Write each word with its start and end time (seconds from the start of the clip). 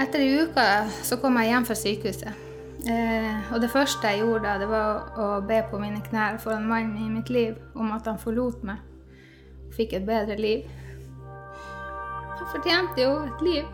Etter 0.00 0.22
ei 0.24 0.38
uke 0.40 0.66
så 1.04 1.18
kom 1.20 1.36
jeg 1.40 1.50
hjem 1.52 1.66
fra 1.68 1.76
sykehuset. 1.76 2.46
Eh, 2.88 3.52
og 3.52 3.60
det 3.60 3.68
første 3.68 4.08
jeg 4.08 4.22
gjorde 4.22 4.46
da, 4.46 4.54
det 4.62 4.68
var 4.70 5.18
å 5.20 5.26
be 5.44 5.58
på 5.68 5.80
mine 5.82 6.00
knær 6.06 6.38
foran 6.40 6.68
mannen 6.68 6.96
i 6.96 7.10
mitt 7.12 7.28
liv 7.28 7.58
om 7.76 7.90
at 7.92 8.08
han 8.08 8.20
forlot 8.20 8.62
meg 8.64 8.80
og 9.66 9.74
fikk 9.76 9.98
et 9.98 10.06
bedre 10.08 10.38
liv. 10.40 10.64
Han 12.38 12.48
fortjente 12.54 13.04
jo 13.04 13.12
et 13.26 13.44
liv. 13.44 13.68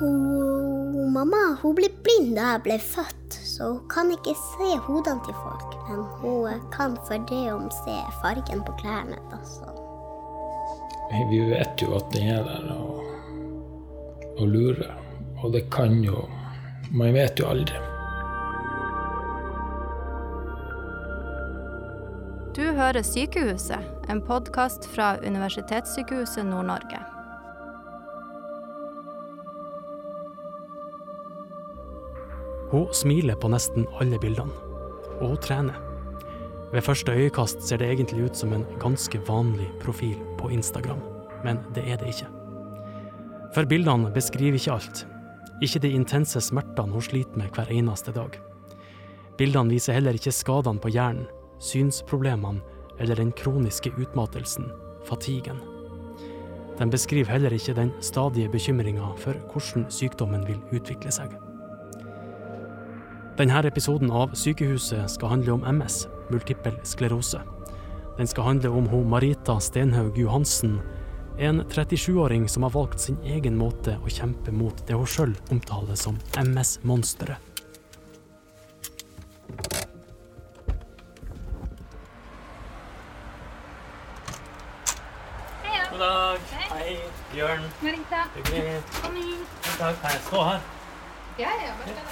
Hun, 0.00 1.12
mamma 1.14 1.42
hun 1.60 1.76
ble 1.76 1.90
blind 2.02 2.34
da 2.38 2.54
jeg 2.56 2.64
ble 2.66 2.78
født, 2.82 3.36
så 3.36 3.70
hun 3.76 3.84
kan 3.92 4.10
ikke 4.10 4.34
se 4.34 4.72
hodene 4.88 5.22
til 5.28 5.36
folk. 5.44 5.76
Men 5.86 6.02
hun 6.22 6.66
kan 6.74 6.98
for 7.06 7.22
det 7.30 7.44
om 7.52 7.70
se 7.84 7.96
fargen 8.24 8.64
på 8.66 8.74
klærne. 8.82 9.20
Altså. 9.36 9.70
Vi 11.30 11.40
vet 11.50 11.82
jo 11.82 11.94
at 11.98 12.10
den 12.14 12.28
er 12.34 12.42
der 12.46 12.70
og, 12.74 12.99
og 14.40 14.48
lure. 14.48 14.90
Og 15.42 15.52
det 15.52 15.68
kan 15.72 16.02
jo 16.04 16.26
Man 16.90 17.14
vet 17.14 17.38
jo 17.38 17.46
aldri. 17.46 17.76
Du 22.56 22.64
hører 22.74 23.02
Sykehuset, 23.06 23.84
en 24.10 24.18
podkast 24.26 24.88
fra 24.90 25.12
Universitetssykehuset 25.22 26.42
Nord-Norge. 26.48 26.98
Hun 32.72 32.90
smiler 32.92 33.38
på 33.38 33.52
nesten 33.54 33.86
alle 34.00 34.18
bildene, 34.18 34.50
og 35.20 35.28
hun 35.28 35.40
trener. 35.46 35.78
Ved 36.72 36.82
første 36.82 37.14
øyekast 37.14 37.62
ser 37.62 37.78
det 37.78 37.92
egentlig 37.92 38.24
ut 38.24 38.36
som 38.36 38.52
en 38.52 38.66
ganske 38.82 39.22
vanlig 39.28 39.70
profil 39.80 40.18
på 40.38 40.50
Instagram, 40.50 40.98
men 41.44 41.62
det 41.74 41.86
er 41.86 42.02
det 42.02 42.10
ikke. 42.16 42.39
For 43.54 43.66
bildene 43.66 44.12
beskriver 44.14 44.58
ikke 44.58 44.76
alt. 44.76 45.02
Ikke 45.60 45.82
de 45.82 45.90
intense 45.92 46.40
smertene 46.40 46.94
hun 46.94 47.02
sliter 47.02 47.38
med 47.40 47.50
hver 47.54 47.72
eneste 47.74 48.14
dag. 48.14 48.38
Bildene 49.38 49.74
viser 49.74 49.96
heller 49.96 50.14
ikke 50.14 50.32
skadene 50.34 50.80
på 50.80 50.92
hjernen, 50.94 51.26
synsproblemene 51.60 52.62
eller 53.00 53.16
den 53.16 53.32
kroniske 53.32 53.92
utmattelsen, 53.98 54.70
fatiguen. 55.08 55.60
Den 56.78 56.90
beskriver 56.92 57.32
heller 57.32 57.52
ikke 57.52 57.74
den 57.76 57.90
stadige 58.00 58.48
bekymringa 58.48 59.12
for 59.20 59.36
hvordan 59.52 59.86
sykdommen 59.92 60.46
vil 60.48 60.60
utvikle 60.72 61.12
seg. 61.12 61.34
Denne 63.40 63.60
episoden 63.64 64.12
av 64.12 64.34
Sykehuset 64.36 65.10
skal 65.10 65.34
handle 65.34 65.58
om 65.58 65.64
MS, 65.64 66.06
multippel 66.30 66.76
sklerose. 66.84 67.40
Den 68.18 68.28
skal 68.28 68.44
handle 68.44 68.70
om 68.76 68.88
hun 68.88 69.08
Marita 69.08 69.58
Stenhaug 69.60 70.18
Johansen, 70.18 70.78
en 71.38 71.62
37-åring 71.62 72.48
som 72.48 72.62
har 72.62 72.70
valgt 72.70 73.00
sin 73.00 73.18
egen 73.24 73.56
måte 73.56 73.96
å 74.04 74.08
kjempe 74.10 74.52
mot 74.52 74.86
det 74.86 74.96
hun 74.98 75.08
sjøl 75.08 75.34
omtaler 75.50 75.96
som 75.98 76.18
MS-monsteret. 76.36 77.38
Hei, 85.62 85.78
God 85.90 86.00
dag. 86.04 86.38
Hei. 86.54 86.68
Hei, 86.74 86.96
Bjørn. 87.34 87.68
Marita. 87.82 88.24
Hyggelig. 88.36 88.80
Kom 89.00 89.16
inn. 89.20 89.46
Takk. 89.76 90.00
Kan 90.02 90.16
jeg 90.16 90.26
stå 90.28 90.48
her? 90.48 90.66
Ja, 91.40 91.52
ja, 91.64 91.76
bare 91.80 91.94
det. 91.94 92.08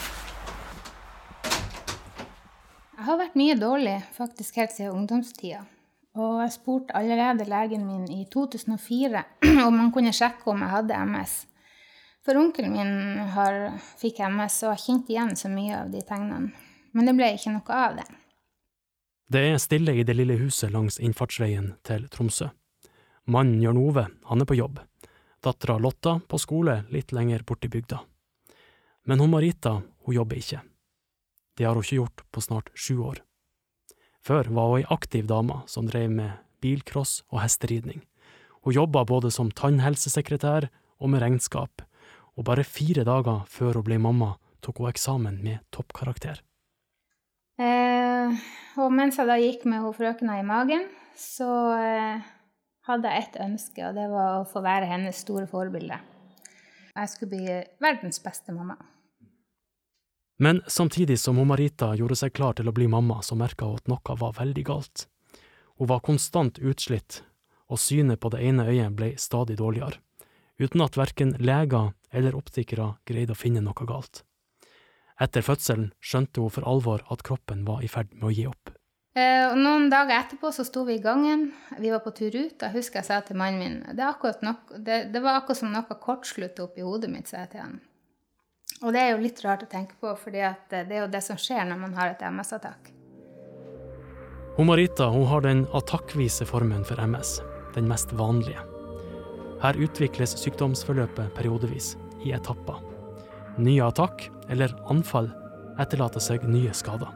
Jeg 2.98 3.06
har 3.06 3.18
vært 3.20 3.36
mye 3.38 3.54
dårlig, 3.56 3.98
faktisk 4.16 4.56
helt 4.58 4.72
siden 4.74 4.96
ungdomstida. 5.02 5.64
Og 6.18 6.40
jeg 6.42 6.54
spurte 6.56 6.96
allerede 6.98 7.46
legen 7.46 7.84
min 7.86 8.08
i 8.10 8.24
2004 8.32 9.22
om 9.68 9.78
han 9.78 9.92
kunne 9.94 10.14
sjekke 10.14 10.50
om 10.50 10.64
jeg 10.64 10.74
hadde 10.74 11.02
MS. 11.12 11.34
For 12.26 12.36
onkelen 12.36 12.74
min 12.74 13.28
har, 13.32 13.78
fikk 14.00 14.18
MS, 14.26 14.62
og 14.66 14.74
jeg 14.74 14.84
kjente 14.84 15.14
igjen 15.14 15.36
så 15.38 15.50
mye 15.52 15.84
av 15.84 15.92
de 15.92 16.02
tegnene. 16.04 16.50
Men 16.92 17.06
det 17.08 17.14
ble 17.16 17.30
ikke 17.36 17.52
noe 17.54 17.78
av 17.86 18.00
det. 18.00 18.08
Det 19.28 19.44
er 19.44 19.60
stille 19.60 19.94
i 19.94 20.04
det 20.08 20.16
lille 20.16 20.38
huset 20.40 20.72
langs 20.72 20.98
innfartsveien 21.04 21.74
til 21.86 22.08
Tromsø. 22.12 22.48
Mannen 23.28 23.60
Jørn 23.62 23.80
Ove, 23.80 24.06
han 24.24 24.40
er 24.40 24.48
på 24.48 24.56
jobb. 24.56 24.80
Dattera 25.44 25.76
Lotta 25.78 26.16
på 26.26 26.40
skole 26.40 26.80
litt 26.90 27.12
lenger 27.12 27.44
borte 27.46 27.68
i 27.68 27.72
bygda. 27.72 28.00
Men 29.06 29.20
hun 29.20 29.30
Marita, 29.30 29.78
hun 30.04 30.16
jobber 30.16 30.40
ikke. 30.40 30.62
Det 31.56 31.68
har 31.68 31.76
hun 31.76 31.84
ikke 31.84 32.00
gjort 32.00 32.24
på 32.32 32.44
snart 32.44 32.72
sju 32.74 32.98
år. 33.04 33.20
Før 34.28 34.50
var 34.52 34.66
hun 34.68 34.82
ei 34.82 34.88
aktiv 34.92 35.24
dame 35.24 35.62
som 35.72 35.86
drev 35.88 36.10
med 36.12 36.34
bilcross 36.60 37.22
og 37.32 37.40
hesteridning. 37.40 38.02
Hun 38.60 38.74
jobba 38.76 39.06
både 39.08 39.30
som 39.32 39.48
tannhelsesekretær 39.48 40.66
og 41.00 41.08
med 41.08 41.22
regnskap, 41.22 41.80
og 42.36 42.44
bare 42.44 42.66
fire 42.66 43.06
dager 43.08 43.46
før 43.48 43.78
hun 43.78 43.86
ble 43.86 43.96
mamma, 44.04 44.34
tok 44.60 44.82
hun 44.82 44.90
eksamen 44.90 45.38
med 45.40 45.62
toppkarakter. 45.72 46.42
Eh, 47.56 48.36
og 48.76 48.92
mens 48.92 49.16
jeg 49.16 49.30
da 49.30 49.38
gikk 49.40 49.64
med 49.64 49.80
hun 49.86 49.96
frøkena 49.96 50.36
i 50.42 50.44
magen, 50.44 50.84
så 51.16 51.48
eh, 51.78 52.28
hadde 52.90 53.08
jeg 53.08 53.24
ett 53.24 53.40
ønske, 53.46 53.80
og 53.88 53.96
det 53.96 54.10
var 54.12 54.42
å 54.42 54.46
få 54.50 54.60
være 54.66 54.92
hennes 54.92 55.24
store 55.24 55.48
forbilde. 55.48 56.02
Jeg 56.92 57.14
skulle 57.14 57.32
bli 57.32 57.58
verdens 57.80 58.20
beste 58.20 58.52
mamma. 58.52 58.76
Men 60.38 60.62
samtidig 60.66 61.18
som 61.18 61.36
hun 61.36 61.48
Marita 61.50 61.90
gjorde 61.98 62.16
seg 62.20 62.32
klar 62.32 62.54
til 62.54 62.70
å 62.70 62.74
bli 62.74 62.86
mamma, 62.86 63.18
så 63.26 63.34
merka 63.34 63.66
hun 63.66 63.80
at 63.80 63.90
noe 63.90 64.18
var 64.20 64.36
veldig 64.38 64.64
galt. 64.68 65.08
Hun 65.78 65.90
var 65.90 66.04
konstant 66.06 66.60
utslitt, 66.62 67.22
og 67.66 67.82
synet 67.82 68.20
på 68.22 68.30
det 68.30 68.44
ene 68.46 68.68
øyet 68.70 68.94
ble 68.94 69.12
stadig 69.18 69.58
dårligere, 69.58 69.98
uten 70.62 70.82
at 70.86 70.96
verken 70.98 71.34
leger 71.42 71.92
eller 72.14 72.38
optikere 72.38 72.94
greide 73.06 73.34
å 73.34 73.38
finne 73.38 73.64
noe 73.66 73.86
galt. 73.90 74.22
Etter 75.18 75.42
fødselen 75.42 75.90
skjønte 75.98 76.42
hun 76.42 76.54
for 76.54 76.66
alvor 76.70 77.02
at 77.10 77.24
kroppen 77.26 77.66
var 77.66 77.82
i 77.82 77.90
ferd 77.90 78.14
med 78.14 78.30
å 78.30 78.34
gi 78.34 78.46
opp. 78.46 78.70
Eh, 79.18 79.50
noen 79.58 79.88
dager 79.90 80.20
etterpå 80.20 80.52
så 80.54 80.62
sto 80.62 80.84
vi 80.86 81.00
i 81.00 81.02
gangen. 81.02 81.48
Vi 81.82 81.90
var 81.90 82.04
på 82.04 82.14
tur 82.14 82.30
ut. 82.30 82.62
Jeg 82.62 82.74
husker 82.76 83.00
jeg 83.00 83.08
sa 83.08 83.18
til 83.26 83.38
mannen 83.40 83.58
min 83.58 83.96
det, 83.98 84.06
nok, 84.46 84.74
det, 84.78 85.08
det 85.10 85.22
var 85.24 85.40
akkurat 85.40 85.58
som 85.58 85.74
noe 85.74 85.98
kortsluttet 85.98 86.62
oppi 86.62 86.86
hodet 86.86 87.10
mitt, 87.10 87.26
sa 87.26 87.42
jeg 87.42 87.56
til 87.56 87.64
han. 87.64 87.80
Og 88.82 88.94
det 88.94 89.00
er 89.02 89.10
jo 89.12 89.22
litt 89.22 89.40
rart 89.42 89.64
å 89.64 89.70
tenke 89.70 89.96
på, 89.98 90.12
for 90.20 90.34
det 90.34 90.44
er 90.70 90.94
jo 91.00 91.10
det 91.10 91.22
som 91.24 91.38
skjer 91.40 91.64
når 91.66 91.80
man 91.80 91.96
har 91.98 92.12
et 92.12 92.22
MS-attakk. 92.22 92.92
Marita 94.58 95.06
hun 95.14 95.26
har 95.30 95.42
den 95.44 95.64
attakkvise 95.74 96.46
formen 96.46 96.84
for 96.86 96.98
MS, 96.98 97.38
den 97.74 97.86
mest 97.90 98.12
vanlige. 98.18 98.62
Her 99.62 99.78
utvikles 99.78 100.34
sykdomsforløpet 100.38 101.34
periodevis, 101.34 101.96
i 102.26 102.32
etapper. 102.34 102.80
Nye 103.62 103.86
attakk, 103.86 104.24
eller 104.50 104.74
anfall, 104.90 105.30
etterlater 105.78 106.22
seg 106.22 106.46
nye 106.50 106.74
skader. 106.74 107.10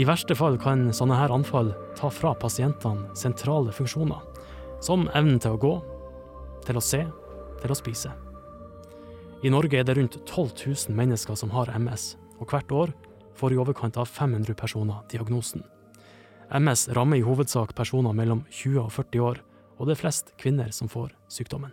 I 0.00 0.06
verste 0.08 0.36
fall 0.38 0.56
kan 0.60 0.88
sånne 0.94 1.16
her 1.18 1.32
anfall 1.34 1.72
ta 1.98 2.08
fra 2.12 2.34
pasientene 2.38 3.16
sentrale 3.18 3.72
funksjoner, 3.74 4.20
som 4.84 5.08
evnen 5.16 5.40
til 5.42 5.56
å 5.56 5.60
gå, 5.60 5.74
til 6.64 6.80
å 6.80 6.84
se, 6.84 7.02
til 7.60 7.74
å 7.74 7.76
spise. 7.76 8.12
I 9.38 9.50
Norge 9.54 9.78
er 9.78 9.84
det 9.86 9.94
rundt 9.94 10.16
12 10.26 10.48
000 10.66 10.96
mennesker 10.98 11.36
som 11.38 11.52
har 11.54 11.70
MS, 11.78 12.16
og 12.42 12.50
hvert 12.50 12.72
år 12.74 12.92
får 13.38 13.54
i 13.54 13.58
overkant 13.62 13.98
av 14.00 14.10
500 14.10 14.56
personer 14.58 15.04
diagnosen. 15.12 15.62
MS 16.50 16.88
rammer 16.96 17.20
i 17.20 17.22
hovedsak 17.22 17.76
personer 17.78 18.16
mellom 18.18 18.42
20 18.50 18.80
og 18.82 18.90
40 18.96 19.22
år, 19.22 19.40
og 19.78 19.86
det 19.86 19.94
er 19.94 20.00
flest 20.00 20.34
kvinner 20.42 20.74
som 20.74 20.90
får 20.90 21.14
sykdommen. 21.30 21.70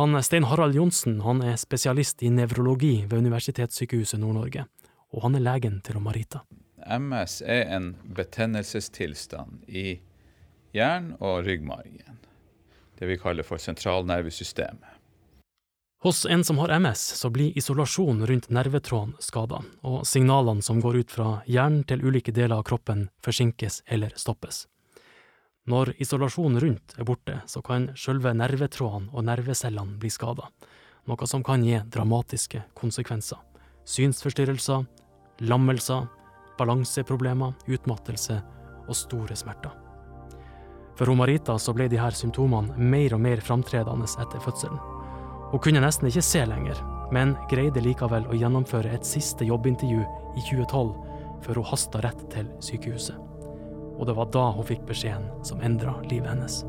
Han 0.00 0.18
Stein 0.26 0.48
Harald 0.50 0.74
Johnsen 0.74 1.20
han 1.22 1.44
er 1.46 1.58
spesialist 1.62 2.24
i 2.26 2.30
nevrologi 2.34 3.04
ved 3.06 3.22
Universitetssykehuset 3.22 4.18
Nord-Norge, 4.18 4.66
og 5.14 5.26
han 5.28 5.38
er 5.38 5.46
legen 5.46 5.78
til 5.86 6.02
Marita. 6.02 6.42
MS 6.90 7.42
er 7.46 7.70
en 7.76 7.92
betennelsestilstand 8.16 9.62
i 9.68 10.00
hjernen 10.74 11.14
og 11.20 11.44
ryggmargen. 11.46 12.18
Det 12.98 13.06
vi 13.06 13.18
kaller 13.20 13.46
for 13.46 13.62
sentralnervesystemet. 13.62 14.89
Hos 16.02 16.26
en 16.26 16.44
som 16.44 16.58
har 16.58 16.68
MS, 16.68 17.00
så 17.00 17.30
blir 17.30 17.58
isolasjon 17.58 18.26
rundt 18.26 18.46
nervetråden 18.48 19.10
skada, 19.20 19.58
og 19.84 20.06
signalene 20.08 20.62
som 20.64 20.78
går 20.80 20.96
ut 20.96 21.10
fra 21.12 21.26
hjernen 21.44 21.82
til 21.84 22.00
ulike 22.00 22.32
deler 22.32 22.56
av 22.56 22.62
kroppen, 22.64 23.10
forsinkes 23.20 23.82
eller 23.84 24.14
stoppes. 24.16 24.62
Når 25.68 25.92
isolasjonen 26.00 26.56
rundt 26.64 26.94
er 26.96 27.04
borte, 27.04 27.34
så 27.44 27.60
kan 27.60 27.90
sjølve 28.00 28.32
nervetrådene 28.32 29.12
og 29.12 29.26
nervecellene 29.28 29.98
bli 30.00 30.08
skada, 30.08 30.48
noe 31.04 31.28
som 31.28 31.44
kan 31.44 31.66
gi 31.68 31.76
dramatiske 31.92 32.62
konsekvenser. 32.80 33.36
Synsforstyrrelser, 33.84 34.86
lammelser, 35.52 36.06
balanseproblemer, 36.56 37.52
utmattelse 37.68 38.38
og 38.86 38.96
store 38.96 39.36
smerter. 39.36 39.76
For 40.96 41.04
Romarita 41.12 41.52
Marita 41.52 41.58
så 41.60 41.76
ble 41.76 41.90
disse 41.92 42.24
symptomene 42.24 42.72
mer 42.80 43.18
og 43.18 43.20
mer 43.20 43.44
framtredende 43.44 44.08
etter 44.08 44.40
fødselen. 44.40 44.99
Hun 45.50 45.58
kunne 45.58 45.82
nesten 45.82 46.06
ikke 46.06 46.22
se 46.22 46.44
lenger, 46.46 46.78
men 47.10 47.34
greide 47.50 47.82
likevel 47.82 48.26
å 48.30 48.36
gjennomføre 48.38 48.92
et 48.94 49.06
siste 49.06 49.46
jobbintervju 49.48 50.04
i 50.38 50.44
2012 50.46 50.92
før 51.42 51.58
hun 51.58 51.70
hasta 51.72 52.02
rett 52.04 52.20
til 52.30 52.46
sykehuset. 52.62 53.16
Og 53.98 54.06
det 54.06 54.14
var 54.16 54.30
da 54.32 54.44
hun 54.54 54.66
fikk 54.68 54.84
beskjeden 54.88 55.26
som 55.44 55.60
endra 55.66 55.96
livet 56.06 56.30
hennes. 56.30 56.62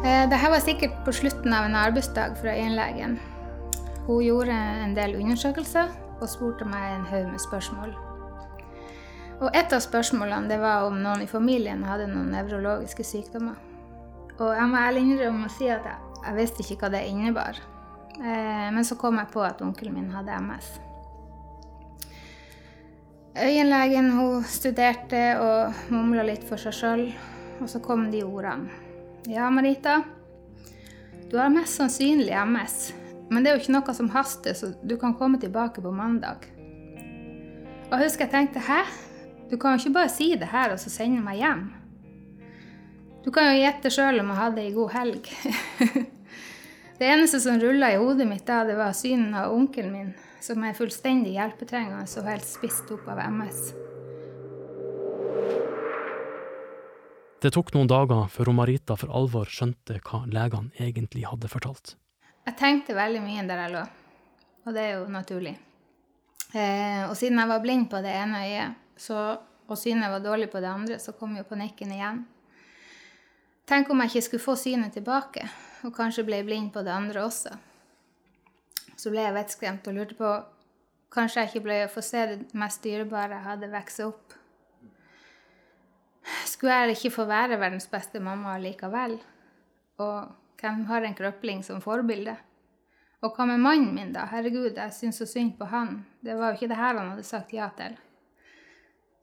Eh, 0.00 0.24
Dette 0.32 0.50
var 0.50 0.64
sikkert 0.64 0.96
på 1.04 1.12
slutten 1.12 1.52
av 1.52 1.68
en 1.68 1.76
arbeidsdag 1.76 2.38
fra 2.40 2.56
øyenlegen. 2.56 3.18
Hun 4.06 4.24
gjorde 4.24 4.56
en 4.56 4.96
del 4.96 5.18
undersøkelser 5.20 5.92
og 6.20 6.28
spurte 6.28 6.64
meg 6.64 6.94
en 6.94 7.08
haug 7.12 7.28
med 7.28 7.42
spørsmål. 7.42 7.92
Og 9.40 9.50
et 9.56 9.72
av 9.72 9.80
spørsmålene 9.84 10.56
var 10.60 10.88
om 10.88 10.96
noen 11.04 11.24
i 11.24 11.28
familien 11.28 11.84
hadde 11.84 12.08
noen 12.08 12.32
nevrologiske 12.32 13.04
sykdommer. 13.04 13.60
Og 14.40 14.54
jeg 14.56 14.68
må 14.72 14.80
ærlig 14.80 15.04
innrømme 15.04 15.48
å 15.48 15.52
si 15.52 15.68
at 15.68 15.84
jeg, 15.84 16.09
jeg 16.26 16.36
visste 16.36 16.64
ikke 16.64 16.84
hva 16.84 16.94
det 16.94 17.06
innebar. 17.08 17.58
Eh, 18.20 18.68
men 18.74 18.84
så 18.84 18.96
kom 19.00 19.18
jeg 19.20 19.32
på 19.32 19.42
at 19.44 19.62
onkelen 19.64 19.96
min 19.96 20.12
hadde 20.14 20.36
MS. 20.44 20.70
Øyenlegen 23.40 24.10
hun 24.16 24.44
studerte 24.44 25.22
og 25.40 25.92
mumla 25.92 26.24
litt 26.26 26.42
for 26.48 26.60
seg 26.60 26.74
sjøl, 26.74 27.04
og 27.62 27.68
så 27.70 27.80
kom 27.82 28.08
de 28.12 28.24
ordene. 28.26 28.68
Ja, 29.30 29.46
Marita, 29.52 30.00
du 31.30 31.36
har 31.38 31.52
mest 31.52 31.78
sannsynlig 31.78 32.34
MS, 32.34 32.78
men 33.30 33.44
det 33.44 33.50
er 33.50 33.56
jo 33.56 33.62
ikke 33.62 33.76
noe 33.76 33.94
som 33.94 34.10
haster, 34.10 34.56
så 34.56 34.72
du 34.82 34.96
kan 34.98 35.14
komme 35.14 35.38
tilbake 35.40 35.84
på 35.84 35.92
mandag. 35.94 36.48
Og 37.90 37.96
jeg 37.96 38.06
husker 38.06 38.26
jeg 38.26 38.34
tenkte 38.34 38.64
hæ? 38.66 38.82
Du 39.50 39.56
kan 39.58 39.74
jo 39.74 39.84
ikke 39.84 39.96
bare 39.96 40.10
si 40.12 40.32
det 40.38 40.50
her 40.50 40.74
og 40.74 40.78
så 40.78 40.90
sende 40.92 41.22
meg 41.22 41.40
hjem. 41.40 41.64
Du 43.24 43.28
kan 43.30 43.50
jo 43.50 43.60
gjette 43.60 43.90
sjøl 43.92 44.22
om 44.22 44.30
jeg 44.32 44.38
hadde 44.38 44.62
ei 44.64 44.72
god 44.72 44.92
helg. 44.94 45.26
det 47.00 47.08
eneste 47.08 47.40
som 47.44 47.60
rulla 47.60 47.90
i 47.92 47.98
hodet 48.00 48.24
mitt 48.28 48.46
da, 48.48 48.62
det 48.64 48.78
var 48.78 48.96
synen 48.96 49.34
av 49.36 49.52
onkelen 49.52 49.92
min, 49.92 50.14
som 50.40 50.64
er 50.64 50.76
fullstendig 50.78 51.34
hjelpetrengende 51.36 52.08
og 52.08 52.30
helt 52.30 52.48
spist 52.48 52.88
opp 52.96 53.10
av 53.12 53.20
MS. 53.28 53.60
Det 57.40 57.52
tok 57.52 57.74
noen 57.76 57.88
dager 57.88 58.26
før 58.32 58.52
Marita 58.56 58.96
for 59.00 59.12
alvor 59.16 59.48
skjønte 59.52 60.00
hva 60.04 60.24
legene 60.28 60.72
egentlig 60.80 61.28
hadde 61.28 61.48
fortalt. 61.48 61.94
Jeg 62.48 62.56
tenkte 62.56 62.96
veldig 62.96 63.20
mye 63.24 63.44
der 63.48 63.64
jeg 63.66 63.76
lå, 63.76 63.86
og 64.64 64.76
det 64.76 64.82
er 64.86 64.92
jo 64.96 65.06
naturlig. 65.12 65.54
Eh, 66.56 67.04
og 67.04 67.14
siden 67.20 67.38
jeg 67.40 67.52
var 67.52 67.62
blind 67.62 67.88
på 67.92 68.00
det 68.04 68.16
ene 68.16 68.44
øyet, 68.48 68.82
så, 68.96 69.22
og 69.68 69.78
synet 69.78 70.12
var 70.12 70.24
dårlig 70.24 70.48
på 70.52 70.60
det 70.60 70.72
andre, 70.72 70.98
så 71.00 71.12
kom 71.16 71.36
jo 71.36 71.48
panikken 71.48 71.92
igjen. 71.96 72.24
Tenk 73.70 73.86
om 73.92 74.00
jeg 74.02 74.10
ikke 74.10 74.26
skulle 74.26 74.42
få 74.42 74.56
synet 74.58 74.96
tilbake, 74.98 75.44
og 75.86 75.92
kanskje 75.94 76.24
ble 76.26 76.40
blind 76.42 76.72
på 76.74 76.82
det 76.82 76.90
andre 76.90 77.20
også. 77.22 77.52
Så 78.98 79.12
ble 79.12 79.22
jeg 79.22 79.36
vettskremt 79.36 79.86
og 79.86 79.94
lurte 79.94 80.16
på 80.18 80.30
kanskje 81.14 81.44
jeg 81.44 81.50
ikke 81.52 81.62
ble 81.68 81.76
å 81.84 81.92
få 81.92 82.02
se 82.02 82.24
det 82.32 82.38
mest 82.58 82.82
dyrebare 82.82 83.38
jeg 83.38 83.46
hadde 83.46 83.70
vokst 83.70 84.02
opp. 84.08 84.34
Skulle 86.50 86.80
jeg 86.80 86.98
ikke 86.98 87.14
få 87.20 87.28
være 87.30 87.60
verdens 87.62 87.86
beste 87.92 88.18
mamma 88.18 88.56
likevel? 88.58 89.20
Og 90.02 90.58
hvem 90.58 90.82
har 90.90 91.06
en 91.06 91.18
krøpling 91.22 91.62
som 91.62 91.78
forbilde? 91.84 92.34
Og 93.22 93.36
hva 93.36 93.46
med 93.52 93.62
mannen 93.62 93.94
min, 93.94 94.10
da? 94.16 94.26
Herregud, 94.32 94.74
jeg 94.74 94.96
syns 94.96 95.22
så 95.22 95.28
synd 95.30 95.54
på 95.60 95.70
han. 95.70 96.00
Det 96.18 96.34
var 96.34 96.50
jo 96.50 96.58
ikke 96.58 96.72
det 96.72 96.80
her 96.80 96.98
han 96.98 97.12
hadde 97.12 97.28
sagt 97.28 97.54
ja 97.54 97.70
til. 97.78 97.94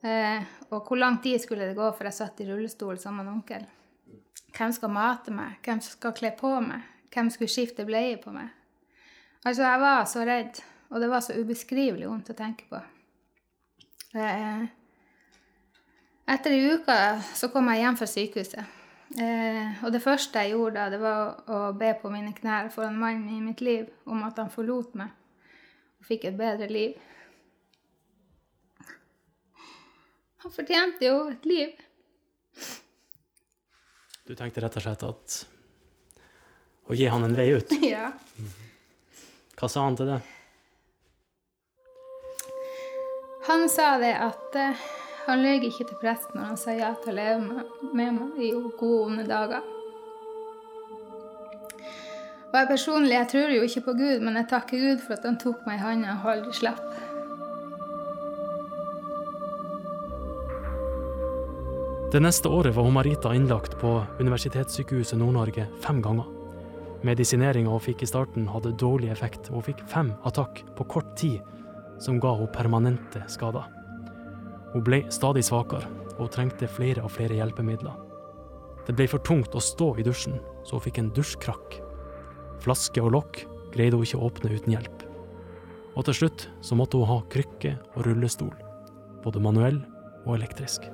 Eh, 0.08 0.40
og 0.70 0.86
hvor 0.88 1.04
lang 1.04 1.20
tid 1.20 1.44
skulle 1.44 1.68
det 1.68 1.76
gå 1.76 1.92
før 1.98 2.14
jeg 2.14 2.22
satt 2.22 2.46
i 2.46 2.48
rullestol 2.48 2.96
sammen 3.02 3.28
med 3.28 3.42
onkel? 3.42 3.74
Hvem 4.58 4.72
skal 4.74 4.90
mate 4.90 5.34
meg? 5.34 5.60
Hvem 5.66 5.82
skal 5.86 6.16
kle 6.18 6.32
på 6.38 6.50
meg? 6.64 6.86
Hvem 7.14 7.30
skulle 7.34 7.52
skifte 7.52 7.86
bleie 7.86 8.18
på 8.22 8.34
meg? 8.34 8.50
Altså, 9.46 9.64
jeg 9.64 9.82
var 9.84 10.06
så 10.10 10.24
redd, 10.26 10.62
og 10.90 11.02
det 11.02 11.10
var 11.12 11.22
så 11.22 11.38
ubeskrivelig 11.38 12.10
vondt 12.10 12.32
å 12.34 12.38
tenke 12.38 12.66
på. 12.72 12.80
Eh, 14.18 14.66
etter 16.34 16.56
ei 16.56 16.74
uke 16.74 16.98
så 17.38 17.52
kom 17.54 17.70
jeg 17.72 17.84
hjem 17.84 18.00
fra 18.00 18.10
sykehuset. 18.10 18.74
Eh, 19.22 19.84
og 19.86 19.94
det 19.94 20.02
første 20.04 20.42
jeg 20.42 20.56
gjorde 20.56 20.82
da, 20.82 20.90
det 20.92 21.00
var 21.00 21.38
å 21.48 21.60
be 21.78 21.94
på 22.02 22.10
mine 22.12 22.34
knær 22.36 22.72
foran 22.74 22.98
mannen 23.00 23.30
i 23.38 23.44
mitt 23.44 23.62
liv 23.64 23.86
om 24.10 24.26
at 24.28 24.42
han 24.42 24.52
forlot 24.52 24.98
meg 25.00 25.14
og 26.02 26.10
fikk 26.10 26.28
et 26.28 26.40
bedre 26.40 26.68
liv. 26.72 26.98
Han 30.44 30.54
fortjente 30.54 31.08
jo 31.08 31.22
et 31.32 31.48
liv. 31.48 31.87
Du 34.28 34.36
tenkte 34.36 34.60
rett 34.60 34.76
og 34.76 34.84
slett 34.84 35.04
at 35.08 35.36
å 36.88 36.96
gi 36.96 37.06
han 37.08 37.24
en 37.24 37.36
vei 37.36 37.48
ut. 37.56 37.72
Ja. 37.88 38.12
Hva 39.58 39.70
sa 39.72 39.86
han 39.86 39.96
til 39.98 40.12
det? 40.12 40.18
Han 43.48 43.64
sa 43.72 43.94
det 44.02 44.12
at 44.20 44.58
uh, 44.60 44.84
han 45.30 45.42
løy 45.42 45.64
ikke 45.70 45.88
til 45.88 45.98
presten 46.02 46.36
når 46.36 46.50
han 46.52 46.60
sa 46.60 46.76
ja 46.76 46.92
til 47.00 47.14
å 47.14 47.18
leve 47.18 47.40
med, 47.46 47.72
med 47.96 48.18
meg 48.20 48.44
i 48.44 48.52
gode 48.52 48.84
og 48.84 49.08
onde 49.08 49.26
dager. 49.32 49.64
Og 52.48 52.60
jeg 52.60 52.70
personlig 52.70 53.16
jeg 53.16 53.32
tror 53.32 53.56
jo 53.56 53.64
ikke 53.64 53.86
på 53.88 53.96
Gud, 53.96 54.28
men 54.28 54.40
jeg 54.42 54.52
takker 54.52 54.84
Gud 54.84 55.04
for 55.06 55.16
at 55.16 55.26
han 55.28 55.40
tok 55.40 55.64
meg 55.68 55.80
i 55.80 55.86
hånda 55.86 56.20
og 56.20 56.32
aldri 56.36 56.60
slapp. 56.60 56.84
Det 62.08 62.22
neste 62.24 62.48
året 62.48 62.72
var 62.76 62.88
Marita 62.92 63.34
innlagt 63.36 63.74
på 63.82 63.90
Universitetssykehuset 64.20 65.20
Nord-Norge 65.20 65.66
fem 65.84 65.98
ganger. 66.02 66.24
Medisineringa 67.04 67.74
hun 67.74 67.82
fikk 67.84 68.06
i 68.06 68.08
starten 68.08 68.46
hadde 68.48 68.72
dårlig 68.80 69.10
effekt, 69.12 69.50
og 69.50 69.58
hun 69.58 69.66
fikk 69.66 69.82
fem 69.92 70.14
attakk 70.24 70.62
på 70.78 70.86
kort 70.88 71.10
tid 71.20 71.42
som 72.00 72.22
ga 72.24 72.32
henne 72.38 72.54
permanente 72.56 73.26
skader. 73.28 73.66
Hun 74.72 74.86
ble 74.88 75.02
stadig 75.12 75.44
svakere, 75.50 75.90
og 76.16 76.22
hun 76.22 76.32
trengte 76.32 76.70
flere 76.72 77.04
og 77.04 77.12
flere 77.12 77.36
hjelpemidler. 77.42 78.00
Det 78.88 78.96
ble 78.96 79.10
for 79.12 79.20
tungt 79.28 79.58
å 79.60 79.60
stå 79.60 79.90
i 80.00 80.06
dusjen, 80.08 80.40
så 80.64 80.80
hun 80.80 80.86
fikk 80.88 81.02
en 81.02 81.12
dusjkrakk. 81.12 81.82
Flaske 82.64 83.04
og 83.04 83.18
lokk 83.18 83.42
greide 83.76 84.00
hun 84.00 84.08
ikke 84.08 84.22
å 84.22 84.30
åpne 84.30 84.54
uten 84.54 84.78
hjelp. 84.78 85.04
Og 86.00 86.08
til 86.08 86.22
slutt 86.22 86.48
så 86.64 86.80
måtte 86.80 87.04
hun 87.04 87.12
ha 87.12 87.20
krykke 87.36 87.76
og 87.98 88.08
rullestol, 88.08 88.56
både 89.28 89.44
manuell 89.44 89.84
og 90.24 90.38
elektrisk. 90.38 90.88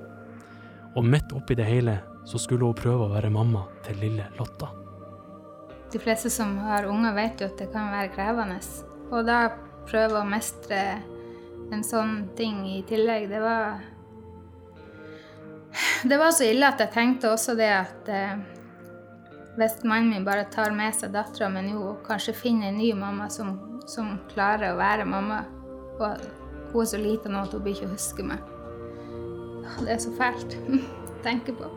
Og 0.95 1.05
midt 1.05 1.33
oppi 1.33 1.55
det 1.57 1.65
hele 1.67 1.97
så 2.25 2.39
skulle 2.39 2.65
hun 2.69 2.77
prøve 2.77 3.07
å 3.07 3.13
være 3.13 3.31
mamma 3.33 3.65
til 3.85 3.97
lille 4.01 4.27
Lotta. 4.37 4.69
De 5.93 5.99
fleste 6.01 6.29
som 6.33 6.55
har 6.65 6.87
unger, 6.89 7.13
vet 7.13 7.41
jo 7.41 7.49
at 7.49 7.59
det 7.59 7.69
kan 7.73 7.91
være 7.93 8.13
krevende. 8.15 8.59
Og 9.11 9.25
da 9.27 9.39
prøve 9.89 10.21
å 10.21 10.27
mestre 10.27 10.79
en 11.73 11.83
sånn 11.85 12.29
ting 12.37 12.63
i 12.69 12.81
tillegg, 12.87 13.27
det 13.29 13.41
var 13.43 13.81
Det 16.03 16.17
var 16.19 16.33
så 16.35 16.45
ille 16.45 16.67
at 16.67 16.81
jeg 16.83 16.93
tenkte 16.93 17.31
også 17.33 17.55
det 17.57 17.69
at 17.73 18.09
eh, 18.11 18.41
hvis 19.57 19.79
mannen 19.87 20.11
min 20.11 20.25
bare 20.25 20.45
tar 20.53 20.73
med 20.75 20.93
seg 20.93 21.13
dattera 21.15 21.49
mi 21.49 21.63
nå 21.65 21.79
og 21.79 22.03
kanskje 22.05 22.35
finner 22.37 22.69
en 22.69 22.77
ny 22.77 22.91
mamma 22.97 23.29
som, 23.33 23.55
som 23.89 24.19
klarer 24.33 24.73
å 24.73 24.79
være 24.81 25.05
mamma 25.05 25.43
Og 25.97 26.25
hun 26.73 26.81
er 26.81 26.89
så 26.89 27.01
lita 27.01 27.29
nå 27.29 27.45
at 27.45 27.53
hun 27.53 27.63
blir 27.65 27.77
ikke 27.77 27.89
å 27.89 27.93
huske 27.93 28.25
meg. 28.25 28.52
Det 29.79 29.89
er 29.95 30.01
så 30.03 30.11
fælt 30.17 30.57
å 30.67 30.81
tenke 31.27 31.55
på. 31.55 31.71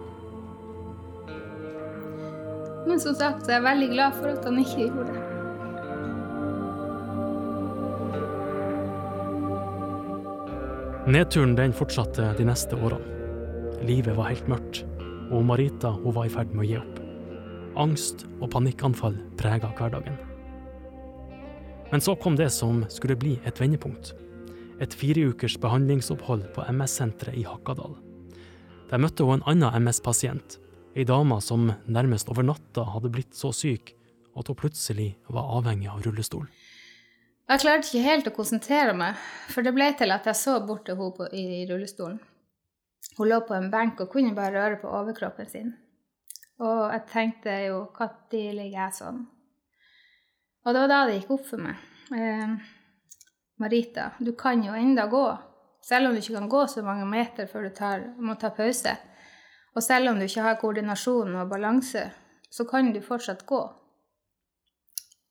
Men 2.86 3.00
som 3.02 3.16
sagt 3.18 3.44
så 3.44 3.50
er 3.50 3.58
jeg 3.58 3.66
veldig 3.66 3.88
glad 3.94 4.20
for 4.20 4.30
at 4.30 4.44
han 4.46 4.60
ikke 4.62 4.86
gjorde 4.86 5.08
det. 5.14 5.24
Nedturen 11.06 11.54
den 11.54 11.74
fortsatte 11.74 12.32
de 12.38 12.46
neste 12.46 12.78
årene. 12.78 13.14
Livet 13.86 14.16
var 14.16 14.30
helt 14.30 14.48
mørkt, 14.50 14.80
og 15.30 15.44
Marita 15.46 15.92
hun 16.00 16.14
var 16.16 16.26
i 16.26 16.32
ferd 16.32 16.54
med 16.54 16.64
å 16.64 16.66
gi 16.66 16.78
opp. 16.80 17.02
Angst 17.78 18.24
og 18.40 18.50
panikkanfall 18.54 19.18
prega 19.38 19.70
hverdagen. 19.78 20.16
Men 21.92 22.02
så 22.02 22.16
kom 22.18 22.38
det 22.38 22.48
som 22.54 22.82
skulle 22.90 23.18
bli 23.18 23.36
et 23.46 23.60
vendepunkt. 23.60 24.14
Et 24.76 24.92
fireukers 24.92 25.56
behandlingsopphold 25.56 26.50
på 26.52 26.64
MS-senteret 26.68 27.38
i 27.40 27.46
Hakadal. 27.48 27.94
Der 28.90 29.00
møtte 29.00 29.24
hun 29.24 29.40
en 29.40 29.46
annen 29.48 29.86
MS-pasient, 29.86 30.58
ei 30.92 31.06
dame 31.08 31.38
som 31.40 31.70
nærmest 31.88 32.28
over 32.32 32.44
natta 32.44 32.84
hadde 32.92 33.10
blitt 33.12 33.32
så 33.36 33.54
syk 33.56 33.94
at 34.36 34.50
hun 34.50 34.58
plutselig 34.60 35.14
var 35.32 35.48
avhengig 35.56 35.88
av 35.88 36.04
rullestol. 36.04 36.44
Jeg 37.46 37.62
klarte 37.62 37.88
ikke 37.88 38.04
helt 38.04 38.28
å 38.28 38.34
konsentrere 38.36 38.92
meg, 38.98 39.16
for 39.48 39.64
det 39.64 39.72
ble 39.72 39.88
til 39.96 40.12
at 40.12 40.28
jeg 40.28 40.38
så 40.42 40.58
bort 40.66 40.84
til 40.88 40.98
henne 41.00 41.30
i 41.32 41.64
rullestolen. 41.70 42.20
Hun 43.16 43.30
lå 43.30 43.40
på 43.48 43.56
en 43.56 43.70
benk 43.72 44.02
og 44.02 44.10
kunne 44.12 44.36
bare 44.36 44.58
røre 44.58 44.80
på 44.82 44.92
overkroppen 44.92 45.48
sin. 45.48 45.72
Og 46.60 46.88
jeg 46.92 47.04
tenkte 47.12 47.54
jo 47.64 47.84
når 47.96 48.52
ligger 48.58 48.80
jeg 48.82 48.96
sånn? 48.98 49.22
Og 50.66 50.74
det 50.74 50.82
var 50.82 50.90
da 50.90 51.04
det 51.06 51.20
gikk 51.20 51.36
opp 51.36 51.46
for 51.48 51.62
meg. 51.62 51.80
Marita, 53.62 54.10
du 54.18 54.32
kan 54.36 54.62
jo 54.64 54.74
enda 54.74 55.06
gå, 55.06 55.24
selv 55.84 56.08
om 56.08 56.14
du 56.14 56.20
ikke 56.20 56.36
kan 56.36 56.48
gå 56.48 56.62
så 56.68 56.82
mange 56.84 57.06
meter 57.08 57.48
før 57.48 57.68
du 57.68 57.74
tar, 57.74 58.04
må 58.18 58.36
ta 58.36 58.50
pause. 58.54 58.96
Og 59.76 59.84
selv 59.84 60.10
om 60.10 60.18
du 60.18 60.26
ikke 60.26 60.44
har 60.44 60.58
koordinasjon 60.60 61.34
og 61.36 61.50
balanse, 61.50 62.06
så 62.50 62.64
kan 62.68 62.92
du 62.92 63.00
fortsatt 63.04 63.46
gå. 63.46 63.60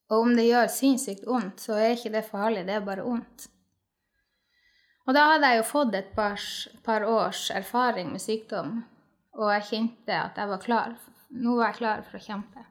Og 0.09 0.21
om 0.21 0.35
det 0.37 0.45
gjør 0.47 0.69
sinnssykt 0.69 1.25
vondt, 1.25 1.61
så 1.61 1.79
er 1.81 1.95
ikke 1.95 2.13
det 2.13 2.25
farlig, 2.29 2.65
det 2.67 2.77
er 2.77 2.85
bare 2.85 3.05
vondt. 3.05 3.49
Og 5.05 5.13
da 5.13 5.25
hadde 5.31 5.49
jeg 5.49 5.61
jo 5.61 5.69
fått 5.69 5.97
et 5.97 6.13
par, 6.17 6.41
par 6.85 7.05
års 7.05 7.49
erfaring 7.53 8.11
med 8.13 8.21
sykdom, 8.21 8.79
og 9.37 9.51
jeg 9.53 9.69
kjente 9.69 10.17
at 10.17 10.37
jeg 10.41 10.49
var 10.49 10.61
klar 10.63 10.95
nå 11.35 11.55
var 11.57 11.71
jeg 11.71 11.79
klar 11.81 12.05
for 12.07 12.19
å 12.19 12.23
kjempe. 12.23 12.63